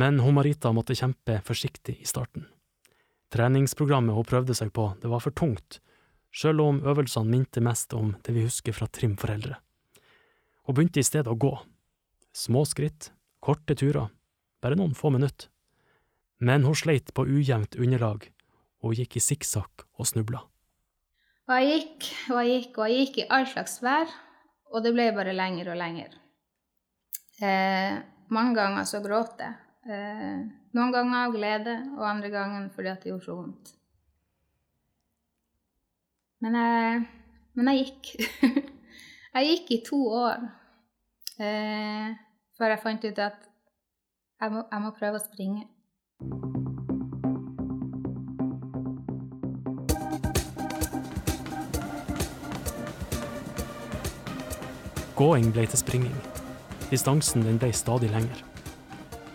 Men 0.00 0.20
hun 0.22 0.36
Marita 0.36 0.72
måtte 0.72 0.96
kjempe 0.96 1.40
forsiktig 1.44 1.98
i 2.00 2.08
starten. 2.08 2.46
Treningsprogrammet 3.30 4.16
hun 4.16 4.26
prøvde 4.26 4.56
seg 4.58 4.72
på, 4.74 4.88
det 4.98 5.10
var 5.10 5.22
for 5.22 5.34
tungt, 5.36 5.78
sjøl 6.34 6.62
om 6.64 6.80
øvelsene 6.82 7.30
minte 7.30 7.62
mest 7.62 7.94
om 7.94 8.16
det 8.26 8.34
vi 8.34 8.46
husker 8.46 8.74
fra 8.74 8.88
trimforeldre. 8.90 9.58
Hun 10.66 10.76
begynte 10.76 11.02
i 11.02 11.06
stedet 11.06 11.30
å 11.30 11.38
gå. 11.38 11.52
Små 12.34 12.64
skritt, 12.66 13.12
korte 13.42 13.76
turer, 13.78 14.10
bare 14.62 14.78
noen 14.78 14.96
få 14.98 15.12
minutter. 15.14 15.48
Men 16.40 16.64
hun 16.66 16.76
sleit 16.78 17.12
på 17.14 17.26
ujevnt 17.26 17.76
underlag, 17.78 18.26
og 18.80 18.92
hun 18.92 19.00
gikk 19.02 19.18
i 19.20 19.24
sikksakk 19.24 19.86
og 20.00 20.08
snubla. 20.10 20.42
Og 21.50 21.56
jeg 21.58 21.70
gikk 21.70 22.10
og 22.30 22.38
jeg 22.40 22.52
gikk 22.52 22.78
og 22.78 22.86
jeg 22.88 23.04
gikk 23.04 23.16
i 23.22 23.28
all 23.34 23.46
slags 23.50 23.80
vær, 23.82 24.10
og 24.70 24.84
det 24.84 24.94
ble 24.94 25.10
bare 25.16 25.34
lenger 25.34 25.72
og 25.72 25.80
lenger. 25.80 26.14
Eh, 27.42 27.98
mange 28.30 28.54
ganger 28.58 28.86
så 28.86 29.00
gråt 29.02 29.42
jeg. 29.42 29.54
Eh, 29.88 30.40
noen 30.76 30.92
ganger 30.92 31.22
av 31.24 31.32
glede, 31.32 31.74
og 31.96 32.04
andre 32.04 32.28
ganger 32.32 32.66
fordi 32.74 32.90
at 32.92 33.00
det 33.02 33.14
gjorde 33.14 33.24
så 33.24 33.36
vondt. 33.38 33.72
Men 36.44 36.56
jeg, 36.56 37.00
men 37.56 37.70
jeg 37.70 37.86
gikk. 37.86 38.10
jeg 39.34 39.48
gikk 39.48 39.72
i 39.72 39.82
to 39.86 40.00
år 40.20 40.44
eh, 41.40 42.12
før 42.56 42.74
jeg 42.74 42.82
fant 42.84 43.04
ut 43.08 43.22
at 43.24 43.48
jeg 44.40 44.52
må, 44.52 44.64
jeg 44.68 44.84
må 44.84 44.92
prøve 44.96 45.20
å 45.20 45.24
springe. 45.24 45.68
Gåing 55.20 55.50
ble 55.52 55.66
til 55.68 55.76
springing. 55.76 56.20
Distansen 56.88 57.44
den 57.44 57.60
ble 57.60 57.68
stadig 57.76 58.08
lengre. 58.12 58.59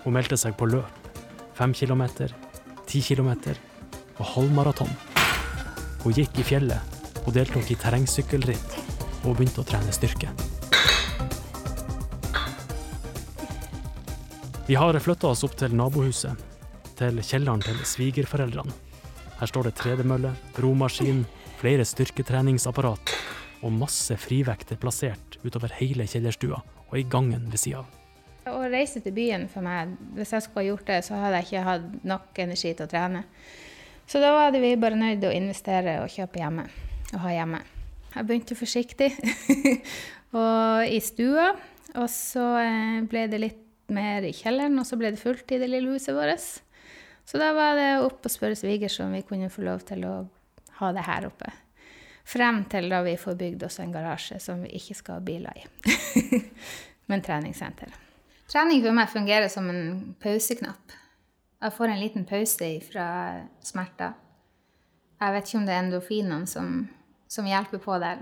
Hun 0.06 0.14
meldte 0.14 0.38
seg 0.38 0.54
på 0.58 0.68
løp. 0.70 1.10
Fem 1.58 1.74
kilometer, 1.74 2.30
ti 2.86 3.02
kilometer 3.02 3.58
og 4.20 4.28
halvmaraton. 4.36 4.92
Hun 6.04 6.14
gikk 6.14 6.38
i 6.40 6.46
fjellet, 6.46 7.00
og 7.26 7.34
deltok 7.34 7.72
i 7.74 7.78
terrengsykkelritt, 7.82 8.76
og 9.26 9.34
begynte 9.34 9.64
å 9.64 9.66
trene 9.66 9.96
styrke. 9.96 10.30
Vi 14.70 14.78
har 14.78 14.98
flytta 15.02 15.32
oss 15.34 15.44
opp 15.46 15.58
til 15.58 15.74
nabohuset, 15.78 16.38
til 16.98 17.20
kjelleren 17.26 17.66
til 17.66 17.82
svigerforeldrene. 17.86 18.78
Her 19.40 19.52
står 19.52 19.68
det 19.68 19.76
tredemølle, 19.82 20.32
romaskin, 20.62 21.26
flere 21.60 21.84
styrketreningsapparat 21.88 23.14
og 23.66 23.74
masse 23.74 24.16
frivekter 24.22 24.80
plassert 24.80 25.40
utover 25.44 25.74
hele 25.82 26.08
kjellerstua 26.08 26.62
og 26.62 26.98
i 27.00 27.08
gangen 27.10 27.50
ved 27.50 27.62
sida 27.66 27.82
av. 27.82 28.05
Å 28.66 28.70
reise 28.72 28.98
til 29.04 29.14
byen 29.14 29.44
for 29.52 29.62
meg, 29.62 29.92
hvis 30.18 30.32
jeg 30.34 30.42
skulle 30.42 30.64
ha 30.64 30.70
gjort 30.72 30.88
det, 30.90 30.98
så 31.06 31.20
hadde 31.22 31.38
jeg 31.38 31.48
ikke 31.50 31.66
hatt 31.68 32.06
nok 32.10 32.40
energi 32.42 32.72
til 32.74 32.88
å 32.88 32.90
trene. 32.90 33.22
Så 34.10 34.22
da 34.22 34.32
var 34.34 34.56
vi 34.58 34.72
bare 34.82 34.98
nødt 34.98 35.20
til 35.22 35.30
å 35.30 35.36
investere 35.36 36.00
og 36.02 36.10
kjøpe 36.10 36.42
hjemme. 36.42 36.66
Og 37.12 37.20
ha 37.22 37.34
hjemme. 37.36 37.60
Jeg 38.16 38.26
begynte 38.26 38.58
forsiktig 38.58 39.12
og 40.40 40.88
i 40.90 40.98
stua, 41.04 41.52
og 41.94 42.08
så 42.10 42.46
eh, 42.64 43.04
ble 43.06 43.26
det 43.30 43.42
litt 43.44 43.62
mer 43.94 44.26
i 44.26 44.34
kjelleren, 44.34 44.80
og 44.82 44.88
så 44.90 44.98
ble 44.98 45.12
det 45.14 45.22
fullt 45.22 45.54
i 45.54 45.60
det 45.62 45.70
lille 45.70 45.94
huset 45.94 46.16
vårt. 46.18 46.48
Så 47.26 47.42
da 47.42 47.52
var 47.58 47.78
det 47.78 47.92
opp 48.06 48.26
og 48.26 48.34
spørre 48.34 48.58
svigers 48.58 48.98
om 49.04 49.14
vi 49.14 49.22
kunne 49.28 49.52
få 49.54 49.66
lov 49.68 49.86
til 49.86 50.08
å 50.10 50.16
ha 50.80 50.92
det 50.96 51.06
her 51.06 51.30
oppe. 51.30 51.52
Frem 52.26 52.64
til 52.72 52.90
da 52.90 53.04
vi 53.06 53.14
får 53.22 53.38
bygd 53.38 53.68
oss 53.68 53.78
en 53.84 53.94
garasje 53.94 54.40
som 54.42 54.66
vi 54.66 54.74
ikke 54.80 54.98
skal 54.98 55.20
ha 55.20 55.28
biler 55.28 55.62
i. 55.62 56.42
Men 57.12 57.22
treningssenter. 57.26 57.94
Trening 58.52 58.84
for 58.84 58.94
meg 58.94 59.10
fungerer 59.10 59.50
som 59.50 59.70
en 59.72 60.14
pauseknapp. 60.22 60.94
Jeg 61.62 61.74
får 61.74 61.92
en 61.92 62.00
liten 62.00 62.26
pause 62.30 62.70
fra 62.86 63.08
smerter. 63.66 64.14
Jeg 65.20 65.34
vet 65.34 65.48
ikke 65.48 65.60
om 65.60 65.66
det 65.66 65.74
er 65.74 65.84
endorfinene 65.86 66.50
som, 66.50 66.74
som 67.32 67.48
hjelper 67.50 67.82
på 67.82 67.98
der. 68.04 68.22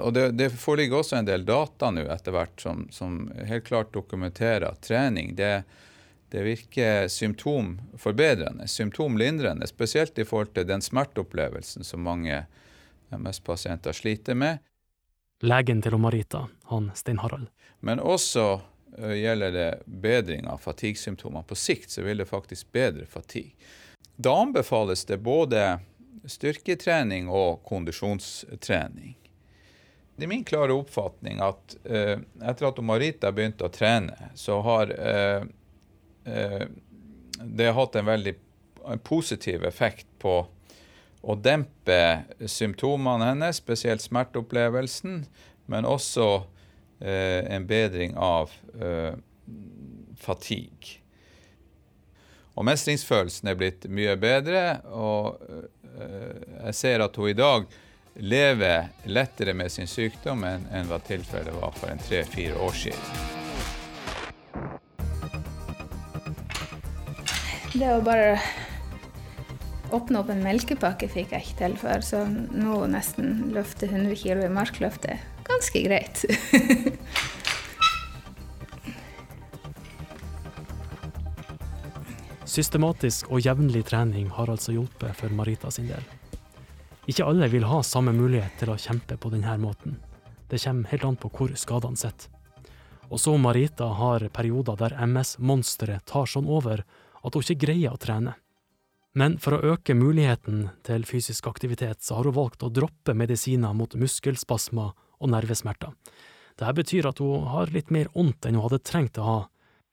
Og 0.00 0.12
det, 0.12 0.24
det, 0.36 0.50
foreligger 0.58 1.00
også 1.00 1.20
en 1.20 1.28
del 1.28 1.44
data 1.46 1.90
nå 1.94 2.02
etter 2.12 2.34
hvert 2.34 2.60
som, 2.60 2.82
som 2.92 3.28
helt 3.48 3.64
klart 3.68 3.92
dokumenterer 3.94 4.66
at 4.68 4.82
trening 4.84 5.32
det, 5.38 5.62
det 6.32 6.42
virker 6.44 7.08
symptomforbedrende, 7.08 8.66
symptomlindrende. 8.68 9.68
Spesielt 9.70 10.18
i 10.18 10.26
forhold 10.26 10.52
til 10.56 10.66
den 10.68 10.82
smerteopplevelsen 10.84 11.86
som 11.86 12.04
mange 12.04 12.42
MS-pasienter 13.14 13.96
sliter 13.96 14.36
med. 14.38 14.60
Legen 15.40 15.80
til 15.82 15.96
Marita, 15.98 16.44
han 16.68 16.90
Stein 16.94 17.22
Harald. 17.22 17.48
Men 17.80 18.00
også 18.00 18.60
gjelder 18.98 19.52
det 19.54 19.68
bedring 19.86 20.48
av 20.50 20.58
fatigue-symptomer. 20.58 21.42
På 21.42 21.54
sikt 21.54 21.90
så 21.90 22.02
vil 22.02 22.18
det 22.22 22.26
faktisk 22.30 22.72
bedre 22.72 23.06
fatigue. 23.06 23.54
Da 24.16 24.34
anbefales 24.42 25.04
det 25.08 25.20
både 25.24 25.78
styrketrening 26.28 27.28
og 27.28 27.62
kondisjonstrening. 27.64 29.16
Det 30.16 30.26
er 30.26 30.32
min 30.34 30.44
klare 30.44 30.74
oppfatning 30.76 31.40
at 31.40 31.76
uh, 31.88 32.18
etter 32.44 32.68
at 32.68 32.80
Marita 32.84 33.30
begynte 33.32 33.64
å 33.64 33.72
trene, 33.72 34.32
så 34.36 34.58
har 34.66 34.92
uh, 34.92 35.46
det 37.40 37.70
hatt 37.72 37.96
en 37.96 38.10
veldig 38.10 38.34
positiv 39.04 39.64
effekt 39.64 40.06
på 40.20 40.34
å 41.20 41.36
dempe 41.36 42.24
symptomene 42.48 43.30
hennes, 43.32 43.60
spesielt 43.60 44.04
smerteopplevelsen, 44.04 45.24
men 45.70 45.88
også 45.88 46.26
eh, 46.36 46.59
en 47.00 47.66
bedring 47.66 48.16
av 48.16 48.52
eh, 48.76 49.14
fatigue. 50.20 50.98
Og 52.58 52.66
mestringsfølelsen 52.68 53.48
er 53.48 53.56
blitt 53.56 53.86
mye 53.88 54.16
bedre, 54.20 54.80
og 54.92 55.40
eh, 55.48 56.42
jeg 56.66 56.76
ser 56.76 57.04
at 57.06 57.16
hun 57.16 57.30
i 57.30 57.38
dag 57.38 57.68
lever 58.20 58.90
lettere 59.08 59.54
med 59.56 59.72
sin 59.72 59.88
sykdom 59.88 60.44
enn, 60.44 60.66
enn 60.74 60.90
hva 60.90 60.98
tilfellet 61.06 61.56
var 61.56 61.72
for 61.78 61.92
en 61.92 62.02
tre-fire 62.04 62.58
år 62.60 62.76
siden. 62.76 63.38
Det 67.70 67.86
å 67.86 68.02
bare 68.04 68.34
åpne 69.94 70.20
opp 70.20 70.30
en 70.34 70.42
melkepakke 70.42 71.08
fikk 71.10 71.32
jeg 71.32 71.46
ikke 71.46 71.60
til 71.62 71.76
før, 71.80 72.04
så 72.04 72.24
nå 72.26 72.82
nesten 72.90 73.54
løfte 73.54 73.88
100 73.88 74.18
kg 74.20 74.44
i 74.44 74.52
markløftet 74.52 75.39
ganske 75.50 75.82
greit. 75.84 76.24
Systematisk 82.50 83.28
og 83.30 83.44
jevnlig 83.44 83.84
trening 83.86 84.26
har 84.34 84.50
altså 84.50 84.72
hjulpet 84.74 85.14
for 85.14 85.30
Marita 85.30 85.70
sin 85.70 85.86
del. 85.86 86.02
Ikke 87.06 87.26
alle 87.26 87.46
vil 87.50 87.66
ha 87.70 87.78
samme 87.86 88.12
mulighet 88.14 88.58
til 88.58 88.72
å 88.72 88.78
kjempe 88.78 89.16
på 89.18 89.30
denne 89.30 89.54
måten. 89.62 90.00
Det 90.50 90.58
kommer 90.62 90.90
helt 90.90 91.06
an 91.06 91.18
på 91.20 91.30
hvor 91.30 91.54
skadene 91.54 91.98
sitter. 91.98 92.26
Også 93.10 93.34
Marita 93.42 93.88
har 93.98 94.28
perioder 94.34 94.76
der 94.78 94.94
MS-monsteret 95.06 96.06
tar 96.06 96.26
sånn 96.30 96.46
over 96.46 96.84
at 97.22 97.34
hun 97.34 97.42
ikke 97.42 97.66
greier 97.66 97.94
å 97.94 98.00
trene. 98.02 98.36
Men 99.18 99.38
for 99.42 99.56
å 99.56 99.74
øke 99.74 99.96
muligheten 99.98 100.68
til 100.86 101.06
fysisk 101.06 101.48
aktivitet, 101.50 102.02
så 102.02 102.18
har 102.18 102.28
hun 102.28 102.36
valgt 102.36 102.62
å 102.62 102.70
droppe 102.70 103.14
medisiner 103.18 103.74
mot 103.74 103.94
muskelspasmer 103.98 104.92
og 105.20 105.32
nervesmerter. 105.32 105.94
Dette 106.58 106.74
betyr 106.76 107.08
at 107.08 107.20
hun 107.22 107.46
har 107.52 107.72
litt 107.72 107.92
mer 107.94 108.10
vondt 108.14 108.46
enn 108.46 108.58
hun 108.58 108.66
hadde 108.66 108.82
trengt 108.84 109.20
å 109.20 109.26
ha, 109.26 109.40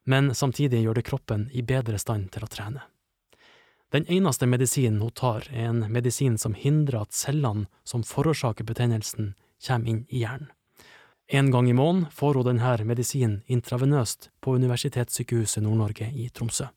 men 0.07 0.33
samtidig 0.35 0.81
gjør 0.83 0.99
det 0.99 1.07
kroppen 1.07 1.49
i 1.51 1.63
bedre 1.63 1.99
stand 1.99 2.31
til 2.33 2.47
å 2.47 2.51
trene. 2.51 2.83
Den 3.91 4.03
eneste 4.11 4.47
medisinen 4.47 4.99
hun 4.99 5.13
tar, 5.15 5.47
er 5.51 5.69
en 5.69 5.85
medisin 5.91 6.35
som 6.37 6.55
hindrer 6.55 7.05
at 7.05 7.15
cellene 7.15 7.67
som 7.87 8.03
forårsaker 8.03 8.67
betennelsen, 8.67 9.35
kommer 9.63 9.89
inn 9.89 10.05
i 10.09 10.23
hjernen. 10.25 10.51
En 11.27 11.51
gang 11.51 11.67
i 11.67 11.75
måneden 11.75 12.11
får 12.11 12.37
hun 12.39 12.45
denne 12.47 12.85
medisinen 12.87 13.41
intravenøst 13.51 14.29
på 14.39 14.55
Universitetssykehuset 14.55 15.63
Nord-Norge 15.63 16.07
i 16.15 16.29
Tromsø. 16.31 16.69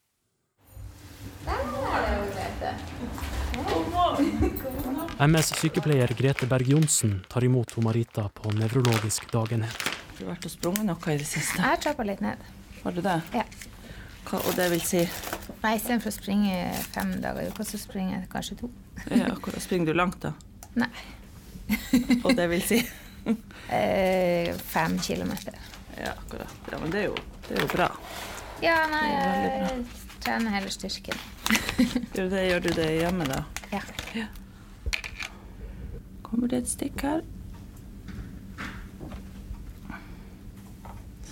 MS-sykepleier 5.20 6.08
Grete 6.16 6.46
Berg-Johnsen 6.46 7.24
tar 7.28 7.44
imot 7.44 7.76
Marita 7.76 8.22
på 8.32 8.52
nevrologisk 8.56 9.26
dagenhet. 9.28 9.82
Har 9.82 10.16
du 10.16 10.24
vært 10.30 10.46
og 10.48 10.52
sprunget 10.54 10.86
noe 10.88 11.12
i 11.12 11.16
det 11.20 11.26
siste? 11.28 11.58
Jeg 11.58 11.66
har 11.66 11.82
trappa 11.84 12.06
litt 12.08 12.22
ned. 12.24 12.40
Har 12.80 12.96
du 12.96 13.02
det? 13.04 13.18
Ja. 13.36 13.44
Hva, 14.30 14.40
og 14.40 14.56
det 14.56 14.70
vil 14.72 14.80
si? 14.80 15.04
Nei, 15.60 15.74
Istedenfor 15.76 16.08
å 16.08 16.14
springe 16.16 16.56
fem 16.94 17.12
dager 17.20 17.44
i 17.44 17.52
uka, 17.52 17.68
så 17.68 17.82
springer 17.82 18.16
jeg 18.16 18.32
kanskje 18.32 18.58
to. 18.62 18.72
ja, 19.12 19.28
akkurat. 19.28 19.60
Springer 19.60 19.92
du 19.92 20.00
langt, 20.00 20.24
da? 20.24 20.32
Nei. 20.80 20.88
og 22.24 22.32
det 22.40 22.48
vil 22.56 22.64
si? 22.72 22.80
eh, 23.76 24.56
fem 24.72 24.96
kilometer. 25.04 25.60
Ja, 26.00 26.16
akkurat. 26.16 26.60
Ja, 26.72 26.80
men 26.80 26.96
det 26.96 27.04
er 27.04 27.10
jo, 27.10 27.24
det 27.44 27.58
er 27.58 27.66
jo 27.66 27.72
bra. 27.76 27.92
Ja, 28.64 28.82
nei, 28.88 29.06
jeg 29.12 29.88
trener 30.24 30.56
heller 30.56 30.72
styrken. 30.72 31.26
gjør, 31.52 32.22
du 32.22 32.28
det, 32.38 32.46
gjør 32.54 32.70
du 32.70 32.76
det 32.80 32.94
hjemme, 33.02 33.34
da? 33.36 33.44
Ja. 33.68 33.84
ja 34.16 34.30
kommer 36.30 36.48
det 36.48 36.62
et 36.62 36.70
stikk 36.70 37.02
her. 37.02 37.22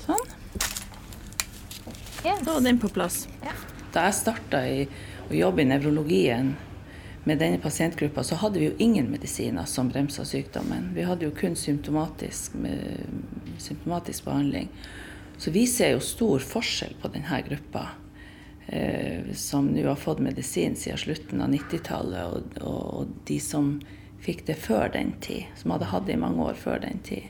Sånn. 0.02 0.31
Yes. 2.25 2.40
Da 2.45 2.55
var 2.55 2.64
den 2.64 2.81
på 2.83 2.90
plass. 2.90 3.26
Ja. 3.45 3.55
Da 3.95 4.09
jeg 4.09 4.19
starta 4.19 4.62
å 5.28 5.37
jobbe 5.37 5.62
i 5.62 5.69
nevrologien 5.69 6.57
med 7.28 7.38
denne 7.38 7.61
pasientgruppa, 7.62 8.25
så 8.25 8.38
hadde 8.40 8.61
vi 8.61 8.71
jo 8.71 8.76
ingen 8.83 9.11
medisiner 9.12 9.69
som 9.69 9.90
bremsa 9.93 10.25
sykdommen. 10.25 10.90
Vi 10.97 11.05
hadde 11.05 11.28
jo 11.28 11.35
kun 11.37 11.57
symptomatisk, 11.57 12.57
med, 12.59 13.05
symptomatisk 13.59 14.25
behandling. 14.25 14.71
Så 15.38 15.52
vi 15.55 15.67
ser 15.71 15.95
jo 15.95 16.02
stor 16.02 16.43
forskjell 16.43 16.97
på 17.02 17.11
denne 17.14 17.43
gruppa, 17.47 17.85
eh, 18.67 19.28
som 19.37 19.69
nå 19.71 19.85
har 19.87 20.00
fått 20.00 20.25
medisin 20.25 20.75
siden 20.76 20.99
slutten 20.99 21.45
av 21.45 21.52
90-tallet, 21.52 22.33
og, 22.33 22.59
og, 22.64 22.83
og 22.99 23.12
de 23.28 23.38
som 23.45 23.76
fikk 24.23 24.47
det 24.49 24.59
før 24.61 24.91
den 24.93 25.15
tid, 25.25 25.49
som 25.57 25.75
hadde 25.75 25.91
hatt 25.93 26.07
det 26.09 26.17
i 26.17 26.21
mange 26.21 26.45
år 26.51 26.59
før 26.59 26.83
den 26.83 27.01
tid. 27.07 27.29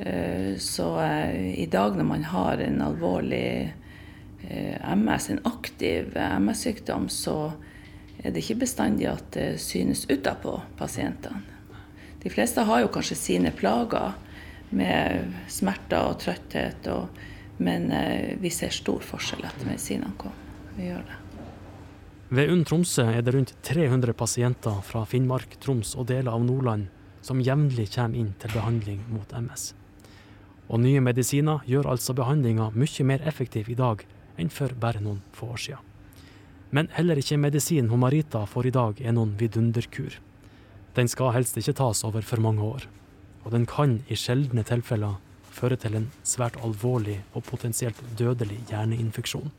Eh, 0.00 0.56
så 0.58 1.00
eh, 1.00 1.54
i 1.62 1.66
dag 1.66 1.96
når 1.96 2.04
man 2.04 2.24
har 2.24 2.60
en 2.60 2.82
alvorlig 2.84 3.72
eh, 4.48 4.92
MS, 4.96 5.30
en 5.30 5.42
aktiv 5.48 6.12
MS-sykdom, 6.16 7.08
så 7.08 7.52
er 8.22 8.32
det 8.32 8.44
ikke 8.44 8.62
bestandig 8.66 9.08
at 9.08 9.30
det 9.36 9.48
synes 9.62 10.06
utapå 10.10 10.58
pasientene. 10.78 11.42
De 12.22 12.32
fleste 12.32 12.64
har 12.66 12.82
jo 12.82 12.90
kanskje 12.90 13.16
sine 13.16 13.52
plager 13.54 14.16
med 14.74 15.36
smerter 15.52 16.10
og 16.10 16.18
trøtthet, 16.24 16.88
og, 16.90 17.20
men 17.62 17.86
vi 18.42 18.50
ser 18.50 18.74
stor 18.74 19.04
forskjell 19.06 19.46
etter 19.46 19.68
medisinene 19.68 20.18
kom. 20.18 20.34
Vi 20.74 20.88
gjør 20.88 21.06
det. 21.06 21.25
Ved 22.28 22.50
UNN 22.50 22.64
Tromsø 22.66 23.04
er 23.06 23.22
det 23.22 23.36
rundt 23.36 23.52
300 23.62 24.10
pasienter 24.18 24.80
fra 24.82 25.04
Finnmark, 25.06 25.52
Troms 25.62 25.92
og 25.94 26.08
deler 26.10 26.34
av 26.34 26.42
Nordland 26.42 26.88
som 27.22 27.38
jevnlig 27.38 27.84
kommer 27.94 28.18
inn 28.18 28.32
til 28.42 28.50
behandling 28.50 29.04
mot 29.12 29.30
MS. 29.30 29.68
Og 30.66 30.80
nye 30.82 30.98
medisiner 31.06 31.62
gjør 31.70 31.86
altså 31.92 32.16
behandlinga 32.18 32.72
mye 32.74 33.06
mer 33.06 33.22
effektiv 33.30 33.70
i 33.70 33.76
dag 33.78 34.02
enn 34.42 34.50
for 34.50 34.74
bare 34.74 35.02
noen 35.04 35.20
få 35.38 35.52
år 35.54 35.62
siden. 35.62 35.84
Men 36.74 36.90
heller 36.96 37.20
ikke 37.22 37.38
medisin 37.38 37.92
Marita 37.94 38.42
får 38.42 38.66
i 38.66 38.74
dag 38.74 39.02
er 39.06 39.14
noen 39.14 39.36
vidunderkur. 39.38 40.18
Den 40.98 41.06
skal 41.06 41.30
helst 41.36 41.54
ikke 41.62 41.76
tas 41.78 42.02
over 42.08 42.26
for 42.26 42.42
mange 42.42 42.62
år, 42.62 42.88
og 43.44 43.54
den 43.54 43.68
kan 43.70 44.00
i 44.10 44.18
sjeldne 44.18 44.66
tilfeller 44.66 45.20
føre 45.46 45.78
til 45.78 45.94
en 45.94 46.10
svært 46.26 46.58
alvorlig 46.58 47.20
og 47.34 47.46
potensielt 47.46 48.02
dødelig 48.18 48.64
hjerneinfeksjon. 48.72 49.54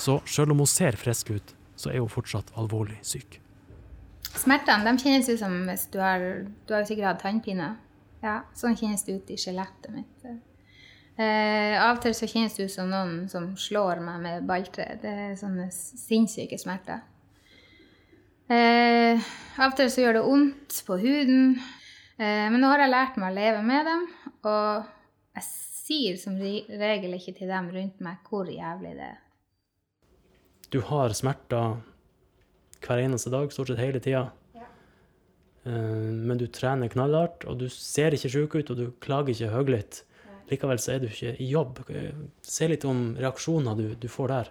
Så 0.00 0.20
selv 0.24 0.54
om 0.54 0.62
hun 0.62 0.70
ser 0.70 0.96
frisk 0.96 1.30
ut, 1.34 1.54
så 1.76 1.92
er 1.92 2.00
hun 2.00 2.12
fortsatt 2.12 2.52
alvorlig 2.60 2.98
syk. 3.04 3.36
Smertene 4.30 4.94
kjennes 5.00 5.28
ut 5.28 5.40
som 5.40 5.56
hvis 5.66 5.88
du 5.92 5.98
har, 6.00 6.22
du 6.66 6.74
har 6.74 6.86
sikkert 6.88 7.10
hatt 7.10 7.24
tannpine. 7.24 7.74
Ja, 8.24 8.42
sånn 8.56 8.76
kjennes 8.78 9.04
det 9.06 9.18
ut 9.18 9.32
i 9.32 9.38
skjelettet 9.40 9.92
mitt. 9.92 10.24
Eh, 11.20 11.76
av 11.76 11.98
og 11.98 12.02
til 12.04 12.14
så 12.16 12.28
kjennes 12.30 12.56
det 12.56 12.68
ut 12.68 12.72
som 12.72 12.88
noen 12.88 13.28
som 13.32 13.50
slår 13.60 14.00
meg 14.04 14.20
med 14.24 14.48
balltre. 14.48 14.86
Det 15.02 15.14
er 15.26 15.38
sånne 15.40 15.68
sinnssyke 15.72 16.56
smerter. 16.60 17.02
Eh, 18.50 19.30
av 19.60 19.70
og 19.70 19.78
til 19.78 19.90
så 19.92 20.04
gjør 20.04 20.18
det 20.18 20.26
vondt 20.26 20.80
på 20.86 21.00
huden. 21.00 21.58
Eh, 22.20 22.46
men 22.52 22.60
nå 22.60 22.72
har 22.72 22.84
jeg 22.84 22.94
lært 22.94 23.18
meg 23.20 23.32
å 23.32 23.38
leve 23.40 23.64
med 23.66 23.88
dem, 23.88 24.06
og 24.48 24.86
jeg 25.36 25.48
sier 25.48 26.20
som 26.20 26.38
regel 26.40 27.16
ikke 27.16 27.36
til 27.36 27.50
dem 27.52 27.72
rundt 27.74 28.00
meg 28.04 28.24
hvor 28.28 28.48
jævlig 28.48 28.96
det 28.98 29.10
er. 29.10 29.18
Du 30.70 30.80
har 30.86 31.14
smerter 31.18 31.80
hver 32.80 33.02
eneste 33.02 33.32
dag, 33.32 33.50
stort 33.52 33.72
sett 33.72 33.82
hele 33.82 34.00
tida. 34.02 34.28
Ja. 34.54 34.68
Uh, 35.66 36.12
men 36.14 36.38
du 36.38 36.46
trener 36.46 36.92
knallhardt, 36.92 37.44
og 37.50 37.58
du 37.60 37.66
ser 37.72 38.14
ikke 38.14 38.30
sjuk 38.32 38.54
ut, 38.60 38.70
og 38.70 38.78
du 38.78 38.86
klager 39.02 39.34
ikke 39.34 39.50
høylytt. 39.56 40.04
Likevel 40.50 40.80
så 40.82 40.96
er 40.96 41.02
du 41.02 41.10
ikke 41.10 41.36
i 41.38 41.50
jobb. 41.50 41.82
Se 42.42 42.66
litt 42.70 42.86
om 42.88 43.12
reaksjoner 43.18 43.76
du, 43.78 43.84
du 43.98 44.08
får 44.10 44.32
der. 44.32 44.50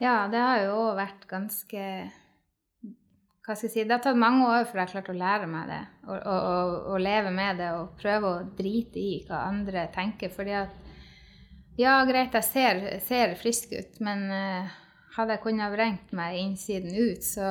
Ja, 0.00 0.16
det 0.32 0.40
har 0.40 0.64
jo 0.64 0.80
vært 0.96 1.26
ganske 1.30 1.84
hva 3.40 3.56
skal 3.56 3.66
jeg 3.66 3.72
si, 3.72 3.84
Det 3.88 3.96
har 3.96 4.02
tatt 4.04 4.18
mange 4.20 4.46
år 4.46 4.66
før 4.68 4.78
jeg 4.78 4.86
har 4.86 4.92
klart 4.92 5.08
å 5.10 5.16
lære 5.16 5.46
meg 5.50 5.70
det. 5.70 5.80
Og, 6.06 6.14
og, 6.18 6.44
og, 6.50 6.74
og, 6.92 6.98
leve 7.02 7.32
med 7.34 7.58
det 7.58 7.70
og 7.74 7.96
prøve 7.98 8.30
å 8.30 8.44
drite 8.58 9.00
i 9.00 9.14
hva 9.26 9.46
andre 9.48 9.88
tenker. 9.94 10.30
Fordi 10.34 10.54
at 10.60 10.76
Ja, 11.80 11.96
greit, 12.04 12.34
jeg 12.36 12.44
ser, 12.44 12.80
ser 13.06 13.34
frisk 13.40 13.72
ut, 13.72 13.98
men 14.04 14.26
uh, 14.28 14.78
hadde 15.16 15.36
jeg 15.36 15.42
kunnet 15.44 15.72
vrengt 15.74 16.12
meg 16.16 16.38
innsiden 16.40 16.94
ut, 16.94 17.24
så, 17.26 17.48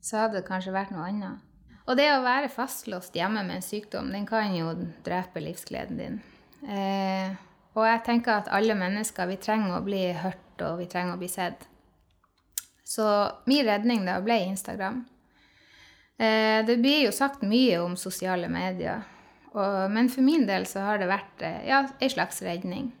så, 0.00 0.24
hadde 0.24 0.40
det 0.40 0.48
kanskje 0.48 0.74
vært 0.74 0.94
noe 0.94 1.08
annet. 1.10 1.50
Og 1.84 1.98
det 1.98 2.08
å 2.14 2.22
være 2.24 2.52
fastlåst 2.52 3.16
hjemme 3.16 3.42
med 3.44 3.58
en 3.58 3.64
sykdom, 3.64 4.08
den 4.14 4.24
kan 4.28 4.54
jo 4.56 4.72
drepe 5.04 5.42
livsgleden 5.44 6.00
din. 6.00 6.20
Eh, 6.64 7.34
og 7.76 7.84
jeg 7.84 8.04
tenker 8.06 8.38
at 8.38 8.52
alle 8.54 8.76
mennesker, 8.78 9.28
vi 9.28 9.36
trenger 9.42 9.76
å 9.76 9.84
bli 9.84 10.06
hørt, 10.16 10.62
og 10.64 10.78
vi 10.80 10.88
trenger 10.88 11.16
å 11.16 11.20
bli 11.20 11.28
sett. 11.28 11.66
Så 12.84 13.04
min 13.50 13.66
redning 13.66 14.04
da 14.06 14.16
ble 14.24 14.38
Instagram. 14.46 15.02
Eh, 16.16 16.64
det 16.64 16.78
blir 16.80 17.04
jo 17.04 17.12
sagt 17.12 17.44
mye 17.44 17.80
om 17.82 17.98
sosiale 18.00 18.48
medier, 18.48 19.04
og, 19.52 19.90
men 19.92 20.08
for 20.10 20.24
min 20.26 20.46
del 20.48 20.64
så 20.66 20.86
har 20.86 21.02
det 21.02 21.10
vært 21.10 21.44
eh, 21.44 21.64
ja, 21.68 21.84
ei 22.00 22.10
slags 22.12 22.40
redning. 22.46 22.92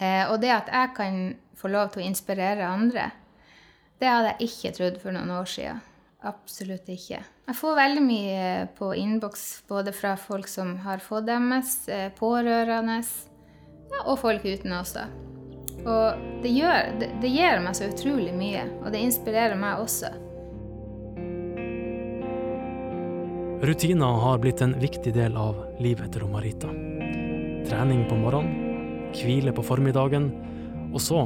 Eh, 0.00 0.24
og 0.30 0.40
det 0.40 0.52
at 0.54 0.70
jeg 0.72 0.92
kan 0.96 1.20
få 1.60 1.70
lov 1.72 1.92
til 1.92 2.02
å 2.02 2.08
inspirere 2.08 2.66
andre, 2.66 3.10
det 4.00 4.08
hadde 4.08 4.32
jeg 4.32 4.48
ikke 4.48 4.76
trodd 4.78 5.00
for 5.02 5.12
noen 5.12 5.32
år 5.36 5.48
siden. 5.48 5.82
Absolutt 6.24 6.88
ikke. 6.92 7.20
Jeg 7.20 7.56
får 7.56 7.76
veldig 7.78 8.02
mye 8.04 8.48
på 8.76 8.90
innboks 8.96 9.44
både 9.68 9.92
fra 9.96 10.14
folk 10.20 10.48
som 10.48 10.74
har 10.84 11.00
fått 11.04 11.28
MS, 11.32 11.74
eh, 11.88 12.08
pårørende, 12.16 13.00
ja, 13.90 14.02
og 14.04 14.20
folk 14.20 14.44
uten 14.44 14.76
også. 14.76 15.06
Og 15.80 16.42
det, 16.44 16.52
gjør, 16.52 16.90
det, 17.00 17.08
det 17.22 17.30
gir 17.32 17.60
meg 17.64 17.76
så 17.76 17.88
utrolig 17.88 18.34
mye, 18.36 18.66
og 18.82 18.92
det 18.92 19.00
inspirerer 19.04 19.56
meg 19.56 19.80
også. 19.80 20.12
Rutiner 23.64 24.20
har 24.24 24.40
blitt 24.40 24.60
en 24.64 24.76
viktig 24.80 25.12
del 25.16 25.36
av 25.36 25.56
livet 25.80 26.12
til 26.14 26.28
Marita. 26.32 26.68
Trening 27.68 28.06
på 28.08 28.16
morgenen, 28.16 28.69
hvile 29.16 29.52
på 29.54 29.64
formiddagen, 29.66 30.30
og 30.94 31.00
så 31.02 31.24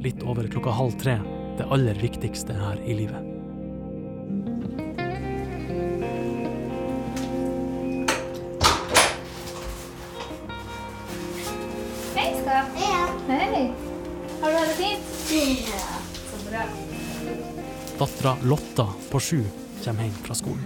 litt 0.00 0.22
over 0.24 0.48
klokka 0.50 0.72
halv 0.74 0.96
tre, 1.00 1.18
det 1.58 1.66
aller 1.72 1.98
viktigste 2.00 2.56
her 2.56 2.80
i 2.88 2.96
livet. 2.96 3.26
Hei, 12.16 12.28
Skatt. 12.40 12.78
Hei. 13.30 13.64
Har 14.40 14.50
du 14.50 14.56
hatt 14.56 14.70
det 14.70 14.78
fint? 14.78 15.68
Ja. 15.68 15.98
Så 16.30 16.40
bra. 16.48 16.64
Dattera 18.00 18.36
Lotta 18.42 18.86
på 19.10 19.20
sju 19.20 19.42
kommer 19.84 20.08
hjem 20.08 20.16
fra 20.24 20.34
skolen. 20.38 20.64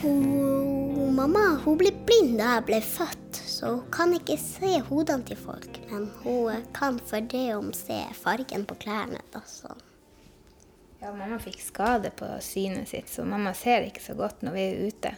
Hun, 0.00 1.12
mamma 1.16 1.44
hun 1.64 1.76
ble 1.80 1.92
blind 2.08 2.38
da 2.40 2.56
jeg 2.56 2.66
ble 2.70 2.80
født 2.84 3.23
så 3.54 3.70
hun 3.70 3.90
kan 3.94 4.14
ikke 4.16 4.36
se 4.40 4.78
hodene 4.88 5.26
til 5.28 5.38
folk. 5.38 5.78
Men 5.90 6.08
hun 6.24 6.64
kan 6.74 6.98
for 7.06 7.24
det 7.32 7.46
om 7.54 7.72
se 7.76 8.00
fargen 8.18 8.66
på 8.66 8.76
klærne. 8.82 9.20
Da, 9.32 9.42
så. 9.46 9.70
Ja, 11.00 11.12
mamma 11.12 11.38
fikk 11.42 11.60
skade 11.62 12.10
på 12.16 12.26
synet 12.42 12.90
sitt, 12.90 13.10
så 13.12 13.26
mamma 13.28 13.52
ser 13.54 13.86
ikke 13.86 14.02
så 14.02 14.16
godt 14.18 14.42
når 14.42 14.56
vi 14.56 14.64
er 14.64 14.86
ute. 14.88 15.12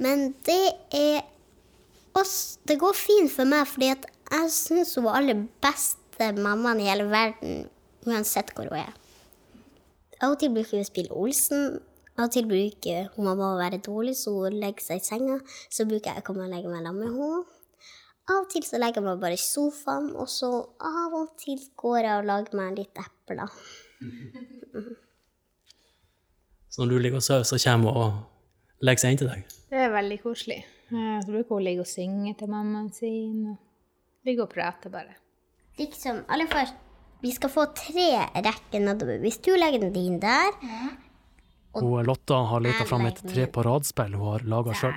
Men 0.00 0.30
det 0.48 0.64
er 0.96 1.26
oss 2.16 2.58
Det 2.66 2.78
går 2.80 2.96
fint 2.96 3.30
for 3.30 3.46
meg, 3.46 3.68
fordi 3.68 3.92
jeg 3.92 4.50
syns 4.54 4.96
hun 4.98 5.06
er 5.06 5.18
aller 5.20 5.44
beste 5.62 6.30
mammaen 6.38 6.80
i 6.82 6.88
hele 6.88 7.06
verden, 7.10 7.68
uansett 8.08 8.50
hvor 8.56 8.70
hun 8.70 8.80
er. 8.80 8.96
Av 10.20 10.34
og 10.34 10.40
til 10.40 10.52
bruker 10.52 10.76
vi 10.76 10.82
å 10.82 10.88
spille 10.88 11.16
Olsen, 11.16 11.78
av 12.20 12.26
og 12.28 12.34
til 12.34 12.48
bruker 12.48 13.06
hun 13.14 13.24
mamma 13.30 13.54
å 13.54 13.60
være 13.60 13.80
dårlig, 13.80 14.12
så 14.20 14.34
hun 14.36 14.58
legger 14.60 14.84
seg 14.84 15.00
i 15.00 15.06
senga. 15.06 15.38
Så 15.72 15.86
bruker 15.88 16.12
jeg 16.12 16.20
å 16.20 16.26
komme 16.26 16.44
og 16.44 16.52
legge 16.52 16.68
meg 16.68 16.84
sammen 16.84 17.00
med 17.00 17.14
henne. 17.16 17.42
Av 18.30 18.42
og 18.44 18.50
til 18.52 18.64
så 18.66 18.78
legger 18.78 19.00
jeg 19.00 19.06
meg 19.08 19.22
bare 19.22 19.38
i 19.38 19.40
sofaen, 19.40 20.10
og 20.20 20.28
så 20.28 20.50
av 20.76 21.16
og 21.16 21.32
til 21.40 21.62
går 21.80 22.00
jeg 22.04 22.18
og 22.18 22.28
lager 22.28 22.58
meg 22.60 22.76
litt 22.78 23.00
epler. 23.00 23.48
Så 26.70 26.84
når 26.84 26.92
du 26.92 27.02
ligger 27.02 27.18
og 27.18 27.24
sover, 27.26 27.42
så 27.42 27.56
kommer 27.58 27.90
hun 27.90 28.02
og 28.04 28.84
legger 28.86 29.02
seg 29.02 29.10
inn 29.10 29.18
til 29.18 29.26
deg? 29.32 29.56
Det 29.72 29.80
er 29.82 29.88
veldig 29.90 30.18
koselig. 30.22 30.60
Så 30.90 31.26
bruker 31.26 31.56
hun 31.56 31.64
ligge 31.66 31.82
og 31.82 31.90
synge 31.90 32.34
til 32.38 32.52
mammaen 32.52 32.92
sin. 32.94 33.40
og 33.50 34.28
Ligge 34.28 34.44
og 34.44 34.52
prate, 34.52 34.86
bare. 34.92 35.16
Liksom, 35.80 36.20
aller 36.30 36.46
først, 36.46 36.78
vi 37.24 37.32
skal 37.34 37.50
få 37.50 37.64
tre 37.74 38.06
rekker 38.36 38.84
nedover. 38.84 39.18
Hvis 39.18 39.40
du 39.42 39.50
legger 39.58 39.82
den 39.82 39.92
din 39.96 40.20
der, 40.22 40.54
ja. 40.62 40.92
Hun 41.72 42.04
Lotta 42.06 42.34
har 42.50 42.60
leita 42.60 42.84
fram 42.84 43.06
et 43.06 43.20
tre 43.22 43.46
på 43.46 43.62
rad-spill 43.62 44.14
hun 44.18 44.32
har 44.32 44.46
laga 44.48 44.74
sjøl. 44.74 44.96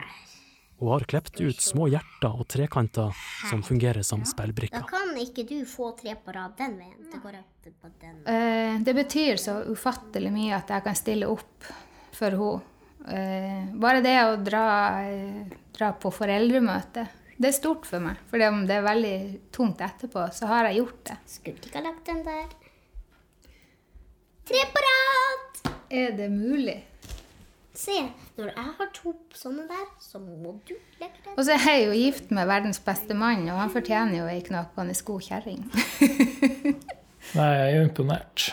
Hun 0.79 0.89
har 0.91 1.05
klept 1.07 1.39
ut 1.39 1.61
små 1.61 1.85
hjerter 1.87 2.33
og 2.33 2.47
trekanter 2.49 3.13
som 3.49 3.61
fungerer 3.63 4.03
som 4.03 4.25
spillbrikker. 4.27 4.81
Da 4.81 4.89
kan 4.89 5.13
ikke 5.21 5.45
du 5.47 5.61
få 5.69 5.93
tre 5.95 6.15
på 6.19 6.33
rad 6.35 6.57
den 6.57 6.75
veien. 6.81 6.97
Det 7.11 7.21
går 7.23 7.37
opp 7.39 7.69
på 7.85 7.91
den. 8.01 8.17
Eh, 8.27 8.81
det 8.83 8.95
betyr 8.97 9.39
så 9.39 9.59
ufattelig 9.69 10.33
mye 10.33 10.57
at 10.57 10.73
jeg 10.73 10.83
kan 10.83 10.97
stille 10.97 11.29
opp 11.31 11.69
for 12.11 12.35
henne. 12.35 12.69
Eh, 13.03 13.71
bare 13.79 14.01
det 14.03 14.15
å 14.23 14.35
dra, 14.39 14.65
eh, 15.03 15.55
dra 15.75 15.91
på 15.91 16.07
foreldremøte 16.07 17.07
Det 17.35 17.49
er 17.49 17.55
stort 17.57 17.85
for 17.85 17.99
meg, 17.99 18.15
for 18.29 18.39
om 18.47 18.61
det 18.67 18.75
er 18.77 18.85
veldig 18.85 19.17
tungt 19.51 19.81
etterpå, 19.81 20.27
så 20.31 20.47
har 20.47 20.69
jeg 20.69 20.77
gjort 20.77 21.03
det. 21.09 21.17
Skulle 21.25 21.57
ikke 21.57 21.79
ha 21.79 21.83
lagt 21.89 22.05
den 22.05 22.23
der. 22.23 22.45
Tre 24.45 24.61
på 24.71 24.79
rad! 24.85 25.32
Er 25.93 26.15
det 26.17 26.31
mulig? 26.33 26.79
Se, 27.73 27.93
når 28.37 28.49
jeg 28.49 28.71
har 28.77 28.89
to 28.93 29.11
sånne 29.37 29.67
der, 29.69 29.85
så 30.01 30.17
må 30.21 30.55
du 30.65 30.73
legge 30.97 31.21
den. 31.21 31.35
Og 31.35 31.45
så 31.45 31.53
er 31.53 31.67
jeg 31.69 31.85
jo 31.85 31.97
gift 31.97 32.31
med 32.33 32.49
verdens 32.49 32.79
beste 32.81 33.13
mann, 33.17 33.45
og 33.49 33.59
han 33.61 33.73
fortjener 33.73 34.19
jo 34.19 34.25
ei 34.29 34.41
knakende 34.45 34.95
god 35.05 35.27
kjerring. 35.27 35.61
Nei, 37.37 37.45
jeg 37.45 37.67
er 37.67 37.75
jo 37.75 37.83
imponert. 37.85 38.47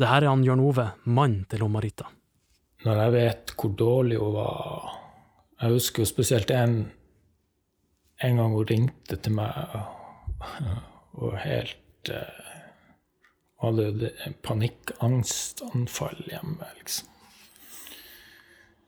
Det 0.00 0.08
her 0.08 0.24
er 0.24 0.32
han 0.32 0.44
Jørn 0.44 0.64
Ove, 0.64 0.86
mannen 1.04 1.44
til 1.48 1.64
Marita. 1.68 2.08
Når 2.86 3.02
jeg 3.04 3.14
vet 3.14 3.52
hvor 3.54 3.74
dårlig 3.78 4.16
hun 4.18 4.32
var 4.34 4.88
Jeg 5.60 5.76
husker 5.76 6.02
jo 6.02 6.08
spesielt 6.08 6.50
en, 6.50 6.72
en 8.18 8.40
gang 8.40 8.56
hun 8.56 8.66
ringte 8.66 9.20
til 9.22 9.36
meg 9.36 9.76
og 11.12 11.36
helt 11.44 12.10
eh, 12.10 12.51
hadde 13.62 13.86
det- 13.98 14.42
panikkangstanfall 14.42 16.22
hjemme, 16.28 16.66
liksom. 16.78 17.08